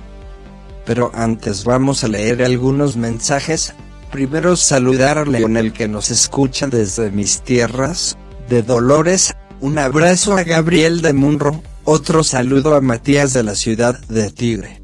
Pero 0.87 1.11
antes 1.13 1.65
vamos 1.65 2.05
a 2.05 2.09
leer 2.09 2.45
algunos 2.45 2.97
mensajes. 2.97 3.75
Primero 4.13 4.55
saludar 4.55 5.19
a 5.19 5.25
Leonel 5.25 5.73
que 5.73 5.89
nos 5.89 6.13
escucha 6.13 6.69
desde 6.69 7.11
mis 7.11 7.43
tierras, 7.43 8.17
de 8.49 8.63
Dolores. 8.63 9.35
Un 9.61 9.81
abrazo 9.81 10.37
a 10.37 10.45
Gabriel 10.45 11.03
de 11.03 11.13
Munro. 11.13 11.61
Otro 11.87 12.25
saludo 12.25 12.77
a 12.77 12.81
Matías 12.81 13.35
de 13.35 13.43
la 13.43 13.55
ciudad 13.55 14.01
de 14.09 14.31
Tigre. 14.31 14.81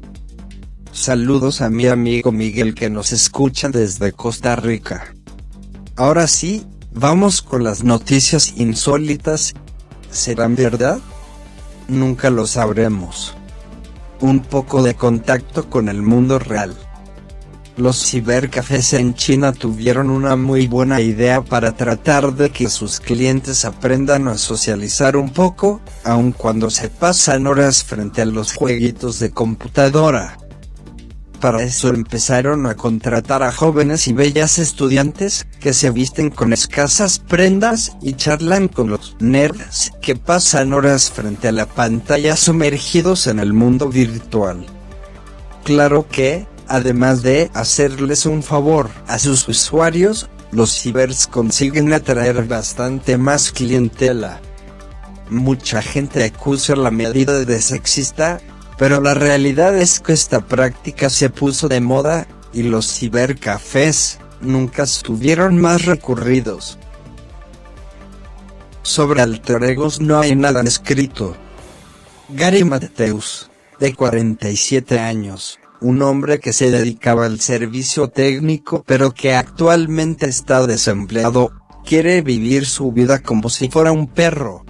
Saludos 0.91 1.61
a 1.61 1.71
mi 1.71 1.87
amigo 1.87 2.31
Miguel 2.31 2.75
que 2.75 2.91
nos 2.91 3.11
escucha 3.11 3.69
desde 3.69 4.11
Costa 4.11 4.55
Rica. 4.55 5.11
Ahora 5.95 6.27
sí, 6.27 6.63
vamos 6.93 7.41
con 7.41 7.63
las 7.63 7.83
noticias 7.83 8.53
insólitas. 8.55 9.55
¿Serán 10.11 10.55
verdad? 10.55 10.99
Nunca 11.87 12.29
lo 12.29 12.45
sabremos. 12.45 13.33
Un 14.19 14.41
poco 14.41 14.83
de 14.83 14.93
contacto 14.93 15.71
con 15.71 15.89
el 15.89 16.03
mundo 16.03 16.37
real. 16.37 16.77
Los 17.77 18.05
cibercafés 18.05 18.93
en 18.93 19.13
China 19.13 19.53
tuvieron 19.53 20.09
una 20.09 20.35
muy 20.35 20.67
buena 20.67 20.99
idea 20.99 21.41
para 21.41 21.71
tratar 21.71 22.33
de 22.33 22.49
que 22.49 22.69
sus 22.69 22.99
clientes 22.99 23.63
aprendan 23.63 24.27
a 24.27 24.37
socializar 24.37 25.15
un 25.15 25.29
poco, 25.29 25.81
aun 26.03 26.33
cuando 26.33 26.69
se 26.69 26.89
pasan 26.89 27.47
horas 27.47 27.83
frente 27.83 28.21
a 28.21 28.25
los 28.25 28.53
jueguitos 28.53 29.19
de 29.19 29.31
computadora. 29.31 30.37
Para 31.39 31.63
eso 31.63 31.87
empezaron 31.87 32.67
a 32.67 32.75
contratar 32.75 33.41
a 33.41 33.51
jóvenes 33.51 34.07
y 34.07 34.13
bellas 34.13 34.59
estudiantes, 34.59 35.47
que 35.59 35.73
se 35.73 35.89
visten 35.89 36.29
con 36.29 36.53
escasas 36.53 37.17
prendas 37.17 37.97
y 38.01 38.13
charlan 38.13 38.67
con 38.67 38.91
los 38.91 39.15
nerds 39.19 39.91
que 40.03 40.15
pasan 40.15 40.71
horas 40.73 41.09
frente 41.09 41.47
a 41.47 41.51
la 41.51 41.65
pantalla 41.65 42.35
sumergidos 42.35 43.25
en 43.25 43.39
el 43.39 43.53
mundo 43.53 43.89
virtual. 43.89 44.67
Claro 45.63 46.07
que, 46.07 46.47
además 46.71 47.21
de 47.21 47.51
hacerles 47.53 48.25
un 48.25 48.43
favor 48.43 48.89
a 49.07 49.19
sus 49.19 49.47
usuarios, 49.47 50.29
los 50.51 50.71
cibers 50.71 51.27
consiguen 51.27 51.93
atraer 51.93 52.47
bastante 52.47 53.17
más 53.17 53.51
clientela. 53.51 54.41
Mucha 55.29 55.81
gente 55.81 56.23
acusa 56.23 56.75
la 56.75 56.91
medida 56.91 57.39
de 57.39 57.61
sexista, 57.61 58.39
pero 58.77 59.01
la 59.01 59.13
realidad 59.13 59.77
es 59.77 59.99
que 59.99 60.13
esta 60.13 60.41
práctica 60.41 61.09
se 61.09 61.29
puso 61.29 61.67
de 61.67 61.81
moda, 61.81 62.27
y 62.53 62.63
los 62.63 62.97
cibercafés 62.97 64.19
nunca 64.41 64.83
estuvieron 64.83 65.59
más 65.59 65.85
recurridos. 65.85 66.77
Sobre 68.81 69.21
alter 69.21 69.63
egos 69.63 70.01
no 70.01 70.19
hay 70.19 70.35
nada 70.35 70.61
escrito. 70.63 71.35
Gary 72.29 72.63
Mateus, 72.63 73.49
de 73.79 73.93
47 73.93 74.99
años, 74.99 75.60
un 75.81 76.01
hombre 76.03 76.39
que 76.39 76.53
se 76.53 76.69
dedicaba 76.69 77.25
al 77.25 77.39
servicio 77.39 78.07
técnico 78.07 78.83
pero 78.85 79.11
que 79.11 79.33
actualmente 79.33 80.27
está 80.27 80.65
desempleado, 80.65 81.51
quiere 81.83 82.21
vivir 82.21 82.65
su 82.65 82.91
vida 82.91 83.19
como 83.19 83.49
si 83.49 83.69
fuera 83.69 83.91
un 83.91 84.07
perro. 84.07 84.63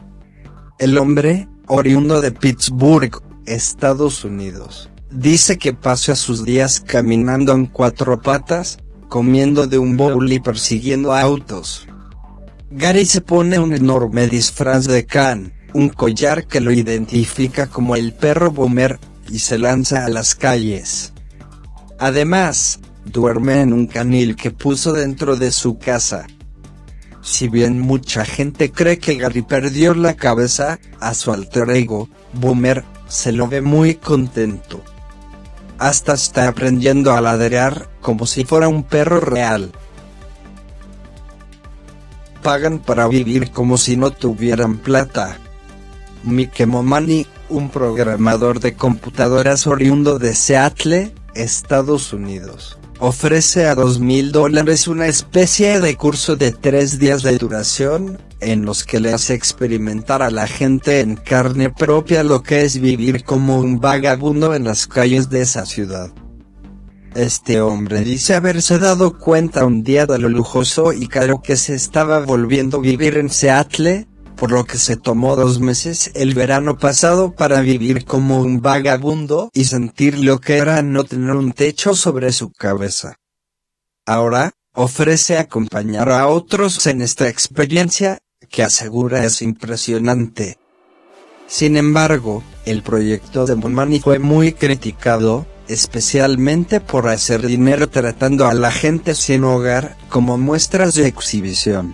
El 0.79 0.97
hombre, 0.97 1.47
oriundo 1.67 2.21
de 2.21 2.31
Pittsburgh, 2.31 3.21
Estados 3.45 4.23
Unidos, 4.23 4.89
dice 5.11 5.57
que 5.57 5.73
pasa 5.73 6.15
sus 6.15 6.45
días 6.45 6.79
caminando 6.79 7.53
en 7.53 7.65
cuatro 7.65 8.21
patas, 8.21 8.79
comiendo 9.09 9.67
de 9.67 9.77
un 9.77 9.97
bowl 9.97 10.31
y 10.31 10.39
persiguiendo 10.39 11.13
autos. 11.13 11.87
Gary 12.71 13.05
se 13.05 13.19
pone 13.19 13.59
un 13.59 13.73
enorme 13.73 14.27
disfraz 14.27 14.85
de 14.85 15.05
can, 15.05 15.53
un 15.73 15.89
collar 15.89 16.47
que 16.47 16.61
lo 16.61 16.71
identifica 16.71 17.67
como 17.67 17.97
el 17.97 18.13
perro 18.13 18.51
boomer, 18.51 18.97
y 19.31 19.39
se 19.39 19.57
lanza 19.57 20.05
a 20.05 20.09
las 20.09 20.35
calles. 20.35 21.13
Además, 21.99 22.79
duerme 23.05 23.61
en 23.61 23.73
un 23.73 23.87
canil 23.87 24.35
que 24.35 24.51
puso 24.51 24.93
dentro 24.93 25.35
de 25.35 25.51
su 25.51 25.77
casa. 25.77 26.27
Si 27.21 27.47
bien 27.47 27.79
mucha 27.79 28.25
gente 28.25 28.71
cree 28.71 28.97
que 28.97 29.15
Gary 29.15 29.43
perdió 29.43 29.93
la 29.93 30.15
cabeza, 30.15 30.79
a 30.99 31.13
su 31.13 31.31
alter 31.31 31.69
ego, 31.69 32.09
Boomer, 32.33 32.83
se 33.07 33.31
lo 33.31 33.47
ve 33.47 33.61
muy 33.61 33.95
contento. 33.95 34.81
Hasta 35.77 36.13
está 36.13 36.47
aprendiendo 36.47 37.13
a 37.13 37.21
ladrar 37.21 37.89
como 38.01 38.25
si 38.25 38.45
fuera 38.45 38.67
un 38.67 38.83
perro 38.83 39.19
real. 39.19 39.71
Pagan 42.41 42.79
para 42.79 43.07
vivir 43.07 43.51
como 43.51 43.77
si 43.77 43.97
no 43.97 44.11
tuvieran 44.11 44.77
plata. 44.77 45.37
Mike 46.23 46.65
Momani, 46.65 47.27
un 47.51 47.69
programador 47.69 48.59
de 48.59 48.73
computadoras 48.73 49.67
oriundo 49.67 50.17
de 50.17 50.33
Seattle, 50.33 51.13
Estados 51.35 52.13
Unidos, 52.13 52.79
ofrece 52.99 53.67
a 53.67 53.75
dos 53.75 53.99
mil 53.99 54.31
dólares 54.31 54.87
una 54.87 55.07
especie 55.07 55.79
de 55.79 55.95
curso 55.95 56.35
de 56.35 56.51
tres 56.51 56.97
días 56.97 57.23
de 57.23 57.37
duración, 57.37 58.17
en 58.39 58.65
los 58.65 58.83
que 58.83 58.99
le 58.99 59.13
hace 59.13 59.33
experimentar 59.33 60.21
a 60.21 60.31
la 60.31 60.47
gente 60.47 61.01
en 61.01 61.15
carne 61.15 61.69
propia 61.69 62.23
lo 62.23 62.41
que 62.41 62.63
es 62.63 62.79
vivir 62.79 63.23
como 63.23 63.59
un 63.59 63.79
vagabundo 63.79 64.55
en 64.55 64.63
las 64.63 64.87
calles 64.87 65.29
de 65.29 65.41
esa 65.41 65.65
ciudad. 65.65 66.11
Este 67.13 67.59
hombre 67.59 68.05
dice 68.05 68.35
haberse 68.35 68.79
dado 68.79 69.17
cuenta 69.17 69.65
un 69.65 69.83
día 69.83 70.05
de 70.05 70.17
lo 70.17 70.29
lujoso 70.29 70.93
y 70.93 71.07
caro 71.07 71.41
que 71.41 71.57
se 71.57 71.75
estaba 71.75 72.19
volviendo 72.19 72.79
vivir 72.79 73.17
en 73.17 73.29
Seattle, 73.29 74.07
por 74.41 74.51
lo 74.51 74.65
que 74.65 74.79
se 74.79 74.97
tomó 74.97 75.35
dos 75.35 75.59
meses 75.59 76.09
el 76.15 76.33
verano 76.33 76.79
pasado 76.79 77.35
para 77.35 77.61
vivir 77.61 78.05
como 78.05 78.41
un 78.41 78.59
vagabundo 78.59 79.51
y 79.53 79.65
sentir 79.65 80.17
lo 80.17 80.39
que 80.39 80.57
era 80.57 80.81
no 80.81 81.03
tener 81.03 81.35
un 81.35 81.51
techo 81.51 81.93
sobre 81.93 82.31
su 82.31 82.51
cabeza. 82.51 83.17
Ahora, 84.03 84.53
ofrece 84.73 85.37
acompañar 85.37 86.09
a 86.09 86.27
otros 86.27 86.87
en 86.87 87.03
esta 87.03 87.29
experiencia, 87.29 88.17
que 88.49 88.63
asegura 88.63 89.23
es 89.25 89.43
impresionante. 89.43 90.57
Sin 91.45 91.77
embargo, 91.77 92.41
el 92.65 92.81
proyecto 92.81 93.45
de 93.45 93.53
Monmani 93.53 93.99
fue 93.99 94.17
muy 94.17 94.53
criticado, 94.53 95.45
especialmente 95.67 96.79
por 96.81 97.09
hacer 97.09 97.45
dinero 97.45 97.89
tratando 97.89 98.47
a 98.47 98.55
la 98.55 98.71
gente 98.71 99.13
sin 99.13 99.43
hogar 99.43 99.97
como 100.09 100.39
muestras 100.39 100.95
de 100.95 101.05
exhibición. 101.05 101.93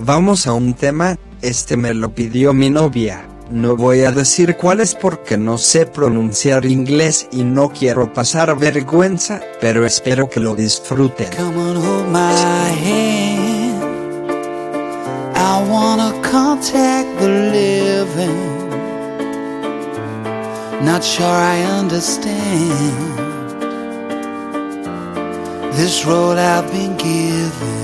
Vamos 0.00 0.48
a 0.48 0.52
un 0.52 0.74
tema, 0.74 1.16
este 1.44 1.76
me 1.76 1.92
lo 1.92 2.14
pidió 2.14 2.54
mi 2.54 2.70
novia. 2.70 3.26
No 3.50 3.76
voy 3.76 4.00
a 4.00 4.10
decir 4.10 4.56
cuál 4.56 4.80
es 4.80 4.94
porque 4.94 5.36
no 5.36 5.58
sé 5.58 5.84
pronunciar 5.84 6.64
inglés 6.64 7.28
y 7.30 7.44
no 7.44 7.68
quiero 7.68 8.10
pasar 8.10 8.56
vergüenza, 8.58 9.42
pero 9.60 9.84
espero 9.84 10.30
que 10.30 10.40
lo 10.40 10.54
disfruten. 10.54 11.28
Come 11.36 11.58
on, 11.58 11.76
hold 11.76 12.08
my 12.08 12.32
hand. 12.72 13.84
I 15.36 15.62
wanna 15.70 16.14
contact 16.22 17.18
the 17.20 17.28
living. 17.28 18.64
Not 20.82 21.04
sure 21.04 21.26
I 21.26 21.62
understand 21.78 23.14
this 25.76 26.06
road 26.06 26.38
I've 26.38 26.70
been 26.72 26.96
given. 26.96 27.83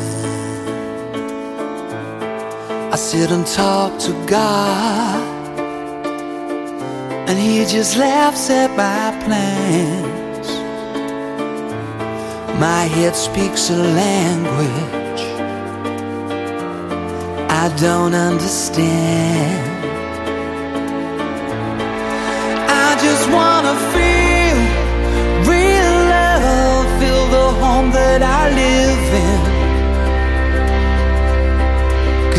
I 2.92 2.96
sit 2.96 3.30
and 3.30 3.46
talk 3.46 3.98
to 4.00 4.12
God, 4.26 5.58
and 7.28 7.38
He 7.38 7.64
just 7.64 7.96
laughs 7.96 8.50
at 8.50 8.70
my 8.70 9.16
plans. 9.24 10.48
My 12.58 12.82
head 12.94 13.14
speaks 13.14 13.70
a 13.70 13.76
language 13.76 15.00
I 17.62 17.68
don't 17.76 18.14
understand. 18.14 19.70
I 22.86 22.88
just 23.06 23.24
wanna 23.36 23.74
feel 23.92 24.58
real 25.52 25.96
love, 26.16 26.86
feel 27.00 27.24
the 27.36 27.46
home 27.62 27.90
that 27.90 28.22
I 28.22 28.42
live 28.62 29.14
in. 29.24 29.29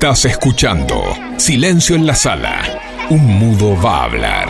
Estás 0.00 0.24
escuchando 0.24 1.14
Silencio 1.36 1.94
en 1.94 2.06
la 2.06 2.14
Sala. 2.14 2.62
Un 3.10 3.22
mudo 3.38 3.78
va 3.82 3.98
a 3.98 4.04
hablar. 4.04 4.49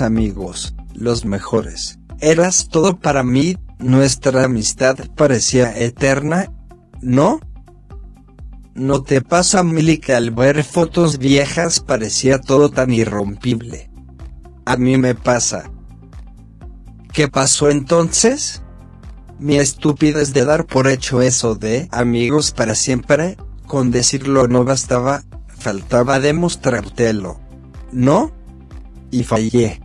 Amigos, 0.00 0.74
los 0.94 1.24
mejores. 1.24 1.98
Eras 2.20 2.68
todo 2.68 2.98
para 2.98 3.22
mí, 3.22 3.56
nuestra 3.78 4.44
amistad 4.44 4.96
parecía 5.16 5.76
eterna, 5.78 6.52
¿no? 7.00 7.40
¿No 8.74 9.02
te 9.02 9.20
pasa, 9.20 9.62
Mili, 9.62 9.98
que 9.98 10.14
al 10.14 10.30
ver 10.30 10.64
fotos 10.64 11.18
viejas 11.18 11.80
parecía 11.80 12.40
todo 12.40 12.70
tan 12.70 12.92
irrompible? 12.92 13.90
A 14.64 14.76
mí 14.76 14.96
me 14.96 15.14
pasa. 15.14 15.70
¿Qué 17.12 17.28
pasó 17.28 17.70
entonces? 17.70 18.62
Mi 19.38 19.56
estupidez 19.56 20.32
de 20.32 20.44
dar 20.44 20.66
por 20.66 20.88
hecho 20.88 21.22
eso 21.22 21.54
de 21.54 21.88
amigos 21.92 22.50
para 22.50 22.74
siempre, 22.74 23.36
con 23.66 23.90
decirlo 23.90 24.48
no 24.48 24.64
bastaba, 24.64 25.22
faltaba 25.48 26.18
demostrártelo. 26.18 27.38
¿No? 27.92 28.32
y 29.14 29.22
fallé. 29.22 29.80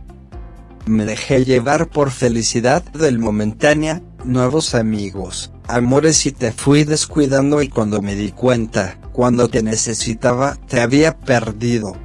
Me 0.86 1.04
dejé 1.04 1.44
llevar 1.44 1.88
por 1.88 2.10
felicidad 2.10 2.82
del 2.82 3.18
momentánea, 3.18 4.02
nuevos 4.24 4.74
amigos, 4.74 5.52
amores 5.68 6.26
y 6.26 6.32
te 6.32 6.52
fui 6.52 6.84
descuidando 6.84 7.62
y 7.62 7.68
cuando 7.68 8.02
me 8.02 8.14
di 8.14 8.32
cuenta, 8.32 8.98
cuando 9.12 9.48
te 9.48 9.62
necesitaba, 9.62 10.56
te 10.68 10.80
había 10.80 11.18
perdido. 11.18 11.96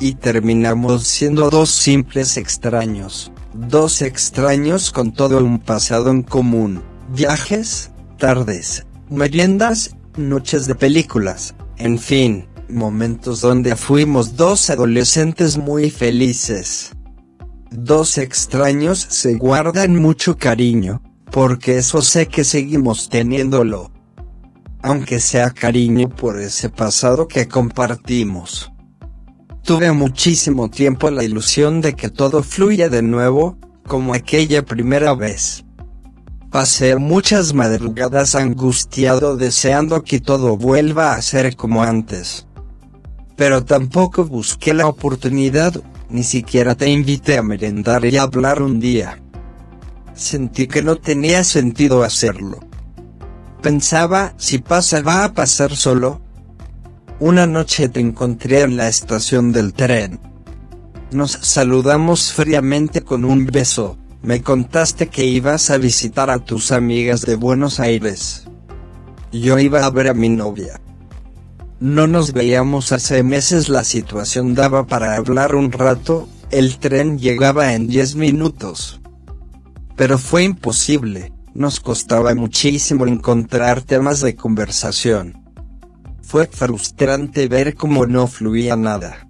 Y 0.00 0.14
terminamos 0.14 1.04
siendo 1.04 1.50
dos 1.50 1.70
simples 1.70 2.36
extraños, 2.36 3.32
dos 3.54 4.02
extraños 4.02 4.92
con 4.92 5.12
todo 5.12 5.38
un 5.38 5.58
pasado 5.58 6.10
en 6.10 6.22
común, 6.22 6.82
viajes, 7.12 7.90
tardes, 8.18 8.86
meriendas, 9.10 9.96
noches 10.16 10.66
de 10.66 10.74
películas, 10.74 11.54
en 11.78 11.98
fin, 11.98 12.46
momentos 12.68 13.40
donde 13.40 13.74
fuimos 13.76 14.36
dos 14.36 14.70
adolescentes 14.70 15.56
muy 15.56 15.90
felices. 15.90 16.92
Dos 17.70 18.18
extraños 18.18 18.98
se 18.98 19.34
guardan 19.34 19.96
mucho 19.96 20.36
cariño, 20.36 21.02
porque 21.30 21.78
eso 21.78 22.02
sé 22.02 22.26
que 22.26 22.44
seguimos 22.44 23.08
teniéndolo. 23.08 23.90
Aunque 24.82 25.20
sea 25.20 25.50
cariño 25.50 26.08
por 26.08 26.40
ese 26.40 26.70
pasado 26.70 27.28
que 27.28 27.48
compartimos. 27.48 28.72
Tuve 29.62 29.92
muchísimo 29.92 30.70
tiempo 30.70 31.10
la 31.10 31.24
ilusión 31.24 31.80
de 31.80 31.94
que 31.94 32.08
todo 32.08 32.42
fluya 32.42 32.88
de 32.88 33.02
nuevo, 33.02 33.58
como 33.86 34.14
aquella 34.14 34.64
primera 34.64 35.14
vez. 35.14 35.64
Pasé 36.50 36.96
muchas 36.96 37.52
madrugadas 37.52 38.34
angustiado 38.34 39.36
deseando 39.36 40.02
que 40.02 40.20
todo 40.20 40.56
vuelva 40.56 41.12
a 41.12 41.22
ser 41.22 41.54
como 41.56 41.82
antes 41.82 42.48
pero 43.38 43.64
tampoco 43.64 44.24
busqué 44.24 44.74
la 44.74 44.88
oportunidad, 44.88 45.80
ni 46.10 46.22
siquiera 46.22 46.74
te 46.74 46.88
invité 46.88 47.38
a 47.38 47.42
merendar 47.42 48.04
y 48.04 48.16
a 48.16 48.22
hablar 48.22 48.62
un 48.62 48.80
día. 48.80 49.18
Sentí 50.14 50.66
que 50.66 50.82
no 50.82 50.96
tenía 50.96 51.44
sentido 51.44 52.02
hacerlo. 52.02 52.60
Pensaba, 53.62 54.34
si 54.36 54.58
pasa 54.58 55.02
va 55.02 55.24
a 55.24 55.32
pasar 55.32 55.74
solo. 55.74 56.20
Una 57.20 57.46
noche 57.46 57.88
te 57.88 58.00
encontré 58.00 58.62
en 58.62 58.76
la 58.76 58.88
estación 58.88 59.52
del 59.52 59.72
tren. 59.72 60.20
Nos 61.10 61.32
saludamos 61.32 62.32
fríamente 62.32 63.02
con 63.02 63.24
un 63.24 63.46
beso, 63.46 63.98
me 64.22 64.42
contaste 64.42 65.06
que 65.06 65.24
ibas 65.24 65.70
a 65.70 65.78
visitar 65.78 66.28
a 66.28 66.38
tus 66.38 66.72
amigas 66.72 67.22
de 67.22 67.36
Buenos 67.36 67.78
Aires. 67.80 68.44
Yo 69.32 69.58
iba 69.58 69.84
a 69.84 69.90
ver 69.90 70.08
a 70.08 70.14
mi 70.14 70.28
novia. 70.28 70.80
No 71.80 72.08
nos 72.08 72.32
veíamos 72.32 72.90
hace 72.90 73.22
meses, 73.22 73.68
la 73.68 73.84
situación 73.84 74.56
daba 74.56 74.88
para 74.88 75.14
hablar 75.14 75.54
un 75.54 75.70
rato, 75.70 76.28
el 76.50 76.78
tren 76.78 77.20
llegaba 77.20 77.72
en 77.74 77.86
10 77.86 78.16
minutos. 78.16 79.00
Pero 79.94 80.18
fue 80.18 80.42
imposible, 80.42 81.32
nos 81.54 81.78
costaba 81.78 82.34
muchísimo 82.34 83.06
encontrar 83.06 83.82
temas 83.82 84.20
de 84.20 84.34
conversación. 84.34 85.40
Fue 86.20 86.48
frustrante 86.48 87.46
ver 87.46 87.76
cómo 87.76 88.06
no 88.06 88.26
fluía 88.26 88.74
nada. 88.74 89.28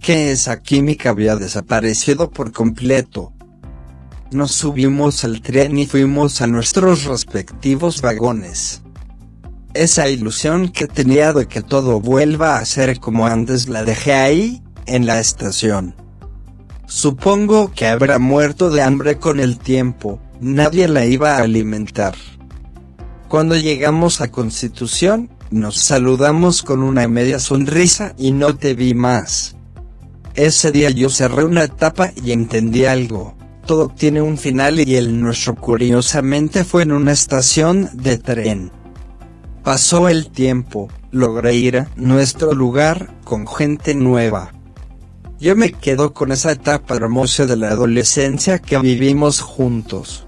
Que 0.00 0.32
esa 0.32 0.62
química 0.62 1.10
había 1.10 1.36
desaparecido 1.36 2.30
por 2.30 2.50
completo. 2.50 3.32
Nos 4.32 4.50
subimos 4.50 5.22
al 5.22 5.42
tren 5.42 5.78
y 5.78 5.86
fuimos 5.86 6.42
a 6.42 6.48
nuestros 6.48 7.04
respectivos 7.04 8.02
vagones. 8.02 8.81
Esa 9.74 10.08
ilusión 10.08 10.68
que 10.68 10.86
tenía 10.86 11.32
de 11.32 11.46
que 11.46 11.62
todo 11.62 11.98
vuelva 11.98 12.58
a 12.58 12.64
ser 12.66 13.00
como 13.00 13.26
antes 13.26 13.68
la 13.68 13.84
dejé 13.84 14.12
ahí, 14.12 14.62
en 14.86 15.06
la 15.06 15.18
estación. 15.18 15.94
Supongo 16.86 17.72
que 17.72 17.86
habrá 17.86 18.18
muerto 18.18 18.70
de 18.70 18.82
hambre 18.82 19.16
con 19.16 19.40
el 19.40 19.58
tiempo, 19.58 20.20
nadie 20.40 20.88
la 20.88 21.06
iba 21.06 21.36
a 21.36 21.42
alimentar. 21.42 22.14
Cuando 23.28 23.56
llegamos 23.56 24.20
a 24.20 24.30
Constitución, 24.30 25.30
nos 25.50 25.78
saludamos 25.78 26.62
con 26.62 26.82
una 26.82 27.08
media 27.08 27.38
sonrisa 27.38 28.14
y 28.18 28.32
no 28.32 28.56
te 28.56 28.74
vi 28.74 28.92
más. 28.92 29.56
Ese 30.34 30.70
día 30.70 30.90
yo 30.90 31.08
cerré 31.08 31.44
una 31.44 31.64
etapa 31.64 32.10
y 32.22 32.32
entendí 32.32 32.84
algo. 32.84 33.36
Todo 33.66 33.88
tiene 33.88 34.20
un 34.20 34.36
final 34.36 34.80
y 34.80 34.96
el 34.96 35.18
nuestro 35.18 35.54
curiosamente 35.54 36.64
fue 36.64 36.82
en 36.82 36.92
una 36.92 37.12
estación 37.12 37.88
de 37.94 38.18
tren. 38.18 38.81
Pasó 39.64 40.08
el 40.08 40.30
tiempo, 40.30 40.88
logré 41.12 41.54
ir 41.54 41.78
a 41.78 41.88
nuestro 41.94 42.52
lugar 42.52 43.14
con 43.22 43.46
gente 43.46 43.94
nueva. 43.94 44.52
Yo 45.38 45.54
me 45.54 45.72
quedo 45.72 46.12
con 46.12 46.32
esa 46.32 46.52
etapa 46.52 46.96
hermosa 46.96 47.46
de 47.46 47.56
la 47.56 47.68
adolescencia 47.68 48.58
que 48.58 48.78
vivimos 48.78 49.40
juntos. 49.40 50.26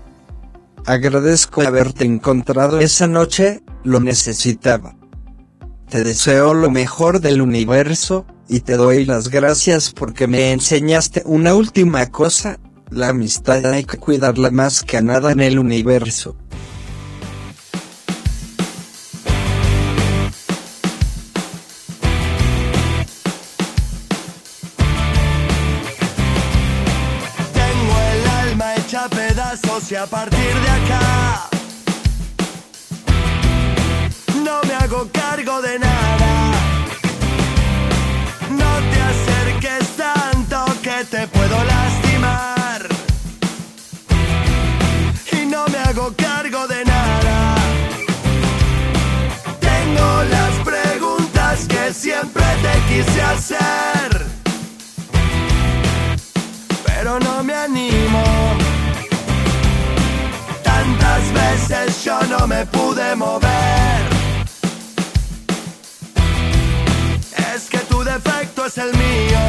Agradezco 0.87 1.62
haberte 1.62 2.05
encontrado 2.05 2.78
esa 2.78 3.09
noche, 3.09 3.62
lo 3.82 3.99
necesitaba. 3.99 4.95
Te 5.89 6.05
deseo 6.05 6.55
lo 6.55 6.70
mejor 6.70 7.20
del 7.20 7.41
universo, 7.41 8.26
y 8.49 8.61
te 8.61 8.76
doy 8.76 9.05
las 9.05 9.30
gracias 9.30 9.93
porque 9.93 10.26
me 10.28 10.53
enseñaste 10.53 11.22
una 11.24 11.55
última 11.55 12.07
cosa, 12.11 12.61
la 12.91 13.09
amistad 13.09 13.64
hay 13.66 13.85
que 13.85 13.99
cuidarla 13.99 14.51
más 14.51 14.82
que 14.82 15.03
nada 15.03 15.32
en 15.32 15.41
el 15.41 15.59
universo. 15.59 16.37
Y 29.91 29.95
a 29.97 30.07
partir 30.07 30.39
de 30.39 30.70
acá 30.70 31.49
no 34.43 34.61
me 34.66 34.74
hago 34.74 35.11
cargo 35.12 35.61
de 35.61 35.78
nada. 35.78 36.53
No 38.51 38.72
te 38.91 39.01
acerques 39.12 39.89
tanto 39.97 40.64
que 40.82 41.05
te 41.05 41.26
puedo 41.28 41.64
lastimar. 41.64 42.89
Y 45.32 45.47
no 45.47 45.66
me 45.66 45.78
hago 45.78 46.14
cargo 46.16 46.66
de 46.66 46.85
nada. 46.85 47.57
Tengo 49.61 50.22
las 50.30 50.55
preguntas 50.64 51.66
que 51.68 51.93
siempre 51.93 52.45
te 52.62 52.95
quise 52.95 53.22
hacer 53.22 54.24
pero 57.05 57.20
no 57.20 57.45
me 57.45 57.55
animo. 57.55 58.53
Veces 61.55 62.05
yo 62.05 62.18
no 62.32 62.46
me 62.46 62.66
pude 62.66 63.14
mover. 63.16 64.00
Es 67.55 67.62
que 67.70 67.78
tu 67.90 68.02
defecto 68.02 68.66
es 68.66 68.76
el 68.78 68.92
mío. 69.05 69.44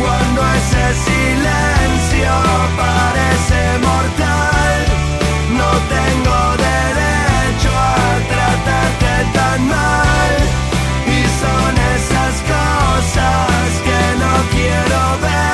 Cuando 0.00 0.40
ese 0.58 0.84
silencio 1.08 2.32
parece 2.84 3.60
mortal, 3.88 4.78
no 5.60 5.70
tengo 5.96 6.38
derecho 6.68 7.70
a 7.72 8.06
tratarte 8.32 9.14
tan 9.38 9.60
mal. 9.76 10.34
Y 11.16 11.20
son 11.40 11.72
esas 11.96 12.34
cosas 12.54 13.66
que 13.86 14.00
no 14.22 14.32
quiero 14.54 15.00
ver, 15.26 15.53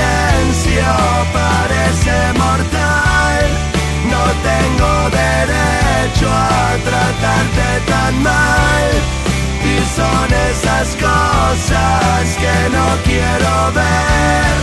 silencio 0.00 0.84
parece 1.32 2.14
mortal, 2.38 3.42
no 4.12 4.22
tengo 4.48 4.92
derecho 5.10 6.28
a 6.28 6.76
tratarte 6.88 7.68
tan 7.90 8.22
mal. 8.22 8.88
Y 9.62 9.76
son 9.96 10.28
esas 10.50 10.88
cosas 11.06 12.22
que 12.42 12.56
no 12.76 12.86
quiero 13.04 13.52
ver, 13.80 14.54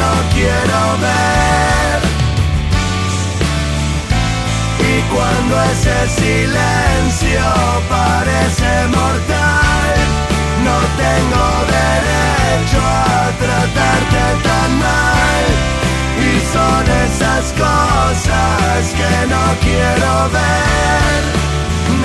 no 0.00 0.12
quiero 0.34 0.80
ver. 1.06 1.98
Y 4.90 5.02
cuando 5.12 5.54
ese 5.72 5.98
silencio 6.20 7.46
parece 7.88 8.70
mortal, 8.88 10.29
no 10.64 10.78
tengo 11.04 11.44
derecho 11.76 12.80
a 12.80 13.30
tratarte 13.42 14.24
tan 14.46 14.70
mal. 14.86 15.46
Y 16.28 16.32
son 16.54 16.84
esas 17.06 17.52
cosas 17.52 18.80
que 18.98 19.12
no 19.32 19.44
quiero 19.66 20.12
ver, 20.38 21.20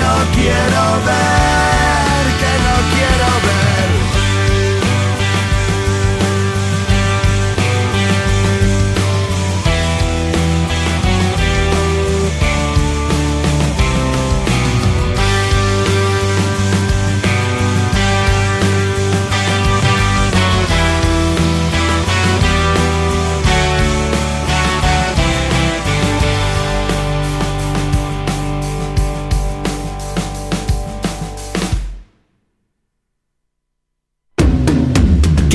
no 0.02 0.14
quiero 0.36 0.84
ver, 1.10 2.22
que 2.40 2.52
no 2.66 2.74
quiero 2.94 3.28
ver. 3.46 3.75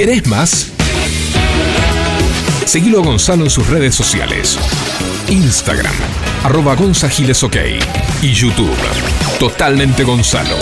¿Querés 0.01 0.25
más? 0.25 0.71
Seguilo 2.65 3.01
a 3.01 3.05
Gonzalo 3.05 3.43
en 3.43 3.51
sus 3.51 3.67
redes 3.67 3.93
sociales. 3.93 4.57
Instagram, 5.29 5.93
arroba 6.43 6.75
gonzagilesok. 6.75 7.55
Y 8.23 8.33
YouTube, 8.33 8.75
totalmente 9.37 10.03
Gonzalo. 10.03 10.55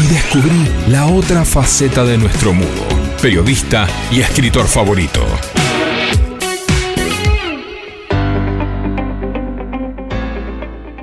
Y 0.00 0.12
descubrí 0.12 0.68
la 0.88 1.06
otra 1.06 1.44
faceta 1.44 2.02
de 2.02 2.18
nuestro 2.18 2.52
mudo, 2.52 2.88
periodista 3.22 3.86
y 4.10 4.18
escritor 4.18 4.66
favorito. 4.66 5.24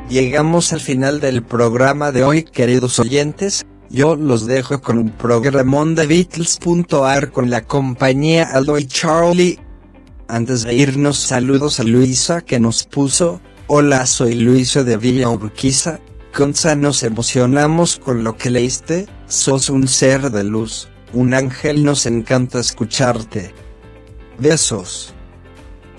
Llegamos 0.09 0.73
al 0.73 0.81
final 0.81 1.21
del 1.21 1.43
programa 1.43 2.11
de 2.11 2.25
hoy, 2.25 2.43
queridos 2.43 2.99
oyentes. 2.99 3.63
Yo 3.93 4.15
los 4.15 4.47
dejo 4.47 4.81
con 4.81 4.97
un 4.97 5.11
programón 5.11 5.93
de 5.93 6.07
Beatles.ar 6.07 7.29
con 7.29 7.51
la 7.51 7.63
compañía 7.63 8.49
Aldo 8.51 8.79
y 8.79 8.87
Charlie. 8.87 9.59
Antes 10.27 10.63
de 10.63 10.73
irnos, 10.73 11.19
saludos 11.19 11.79
a 11.79 11.83
Luisa 11.83 12.41
que 12.41 12.59
nos 12.59 12.85
puso. 12.85 13.39
Hola, 13.67 14.07
soy 14.07 14.33
Luisa 14.33 14.83
de 14.83 14.97
Villa 14.97 15.29
Urquiza. 15.29 15.99
Conza, 16.35 16.75
nos 16.75 17.03
emocionamos 17.03 17.99
con 17.99 18.23
lo 18.23 18.35
que 18.35 18.49
leíste. 18.49 19.05
Sos 19.27 19.69
un 19.69 19.87
ser 19.87 20.31
de 20.31 20.43
luz, 20.43 20.89
un 21.13 21.35
ángel, 21.35 21.83
nos 21.83 22.07
encanta 22.07 22.59
escucharte. 22.59 23.53
Besos. 24.39 25.13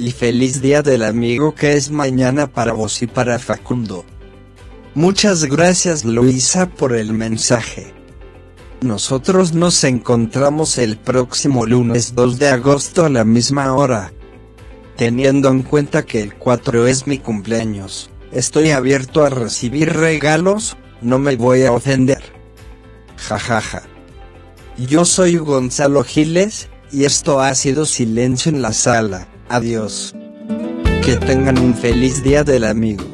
Y 0.00 0.10
feliz 0.10 0.60
día 0.60 0.82
del 0.82 1.04
amigo 1.04 1.54
que 1.54 1.74
es 1.74 1.92
mañana 1.92 2.48
para 2.48 2.72
vos 2.72 3.02
y 3.02 3.06
para 3.06 3.38
Facundo. 3.38 4.04
Muchas 4.94 5.44
gracias 5.44 6.04
Luisa 6.04 6.66
por 6.66 6.94
el 6.94 7.12
mensaje. 7.12 7.92
Nosotros 8.80 9.52
nos 9.52 9.82
encontramos 9.82 10.78
el 10.78 10.98
próximo 10.98 11.66
lunes 11.66 12.14
2 12.14 12.38
de 12.38 12.48
agosto 12.48 13.04
a 13.04 13.08
la 13.08 13.24
misma 13.24 13.74
hora. 13.74 14.12
teniendo 14.96 15.48
en 15.48 15.62
cuenta 15.62 16.04
que 16.04 16.20
el 16.20 16.34
4 16.34 16.86
es 16.86 17.08
mi 17.08 17.18
cumpleaños. 17.18 18.10
Estoy 18.30 18.70
abierto 18.70 19.24
a 19.24 19.28
recibir 19.30 19.92
regalos, 19.92 20.76
no 21.02 21.18
me 21.18 21.34
voy 21.34 21.64
a 21.64 21.72
ofender. 21.72 22.22
Jajaja. 23.16 23.82
Yo 24.78 25.04
soy 25.04 25.36
Gonzalo 25.36 26.04
Giles, 26.04 26.68
y 26.92 27.04
esto 27.04 27.40
ha 27.40 27.54
sido 27.56 27.86
Silencio 27.86 28.52
en 28.52 28.62
la 28.62 28.72
Sala. 28.72 29.26
Adiós. 29.48 30.14
Que 31.04 31.16
tengan 31.16 31.58
un 31.58 31.74
feliz 31.74 32.22
día 32.22 32.44
del 32.44 32.62
amigo. 32.64 33.13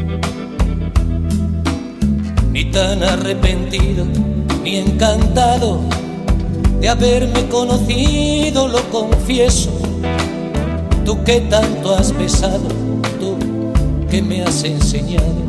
Tan 2.71 3.03
arrepentido, 3.03 4.05
ni 4.63 4.77
encantado 4.77 5.81
de 6.79 6.87
haberme 6.87 7.47
conocido, 7.49 8.67
lo 8.69 8.81
confieso. 8.89 9.71
Tú 11.05 11.21
que 11.25 11.41
tanto 11.41 11.93
has 11.93 12.17
besado, 12.17 12.69
tú 13.19 13.37
que 14.09 14.21
me 14.21 14.43
has 14.43 14.63
enseñado. 14.63 15.41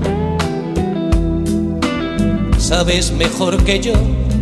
Sabes 2.58 3.12
mejor 3.12 3.62
que 3.64 3.78
yo 3.78 3.92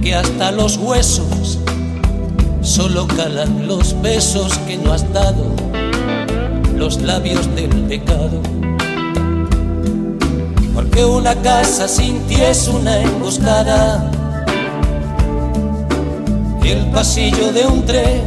que 0.02 0.14
hasta 0.14 0.50
los 0.50 0.78
huesos 0.78 1.58
solo 2.62 3.06
calan 3.08 3.66
los 3.66 4.00
besos 4.00 4.56
que 4.66 4.78
no 4.78 4.92
has 4.94 5.12
dado, 5.12 5.44
los 6.74 7.02
labios 7.02 7.54
del 7.54 7.70
pecado. 7.82 8.40
Porque 10.90 11.04
una 11.04 11.36
casa 11.36 11.86
sin 11.86 12.20
ti 12.26 12.34
es 12.34 12.66
una 12.66 12.98
emboscada. 12.98 14.10
El 16.64 16.84
pasillo 16.90 17.52
de 17.52 17.64
un 17.64 17.86
tren 17.86 18.22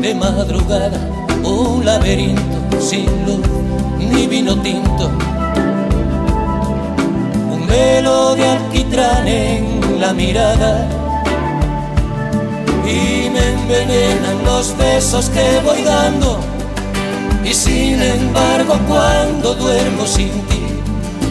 de 0.00 0.12
madrugada, 0.12 0.98
un 1.44 1.84
laberinto 1.84 2.80
sin 2.80 3.06
luz 3.24 3.46
ni 3.98 4.26
vino 4.26 4.60
tinto, 4.62 5.10
un 7.52 7.66
velo 7.68 8.34
de 8.34 8.48
alquitrán 8.48 9.28
en 9.28 10.00
la 10.00 10.12
mirada. 10.12 10.88
Y 12.84 13.30
me 13.30 13.48
envenenan 13.48 14.44
los 14.44 14.76
besos 14.76 15.28
que 15.28 15.60
voy 15.64 15.82
dando. 15.82 16.40
Y 17.44 17.54
sin 17.54 18.02
embargo 18.02 18.76
cuando 18.88 19.54
duermo 19.54 20.04
sin 20.04 20.32
ti, 20.46 20.51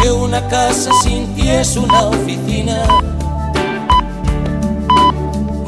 Porque 0.00 0.12
una 0.12 0.48
casa 0.48 0.90
sin 1.02 1.34
ti 1.34 1.46
es 1.50 1.76
una 1.76 2.04
oficina. 2.04 2.84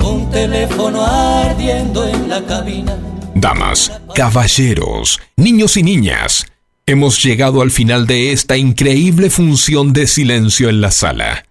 Un 0.02 0.30
teléfono 0.30 1.04
ardiendo 1.04 2.08
en 2.08 2.30
la 2.30 2.42
cabina. 2.42 2.96
Damas, 3.34 3.92
caballeros, 4.14 5.20
niños 5.36 5.76
y 5.76 5.82
niñas, 5.82 6.46
hemos 6.86 7.22
llegado 7.22 7.60
al 7.60 7.70
final 7.70 8.06
de 8.06 8.32
esta 8.32 8.56
increíble 8.56 9.28
función 9.28 9.92
de 9.92 10.06
silencio 10.06 10.70
en 10.70 10.80
la 10.80 10.92
sala. 10.92 11.44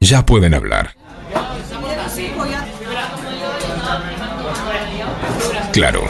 Ya 0.00 0.26
pueden 0.26 0.54
hablar. 0.54 0.96
Claro, 5.72 6.02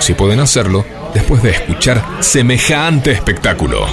si 0.00 0.12
pueden 0.12 0.40
hacerlo 0.40 0.84
después 1.14 1.42
de 1.42 1.52
escuchar 1.52 2.04
semejante 2.20 3.12
espectáculo. 3.12 3.86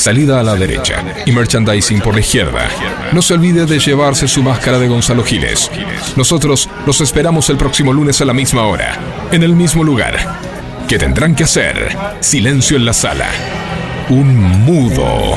Salida 0.00 0.40
a 0.40 0.42
la 0.42 0.54
derecha 0.54 1.04
y 1.26 1.32
merchandising 1.32 2.00
por 2.00 2.14
la 2.14 2.20
izquierda. 2.20 2.66
No 3.12 3.20
se 3.20 3.34
olvide 3.34 3.66
de 3.66 3.78
llevarse 3.78 4.26
su 4.28 4.42
máscara 4.42 4.78
de 4.78 4.88
Gonzalo 4.88 5.22
Giles. 5.22 5.70
Nosotros 6.16 6.70
los 6.86 7.02
esperamos 7.02 7.50
el 7.50 7.58
próximo 7.58 7.92
lunes 7.92 8.18
a 8.22 8.24
la 8.24 8.32
misma 8.32 8.64
hora, 8.64 8.98
en 9.30 9.42
el 9.42 9.54
mismo 9.54 9.84
lugar. 9.84 10.38
¿Qué 10.88 10.98
tendrán 10.98 11.34
que 11.34 11.44
hacer? 11.44 11.94
Silencio 12.20 12.78
en 12.78 12.86
la 12.86 12.94
sala. 12.94 13.28
Un 14.08 14.64
mudo 14.64 15.34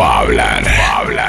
va 0.00 0.18
a 0.18 0.20
hablar. 0.20 0.64
Va 0.64 0.86
a 0.86 0.98
hablar. 0.98 1.19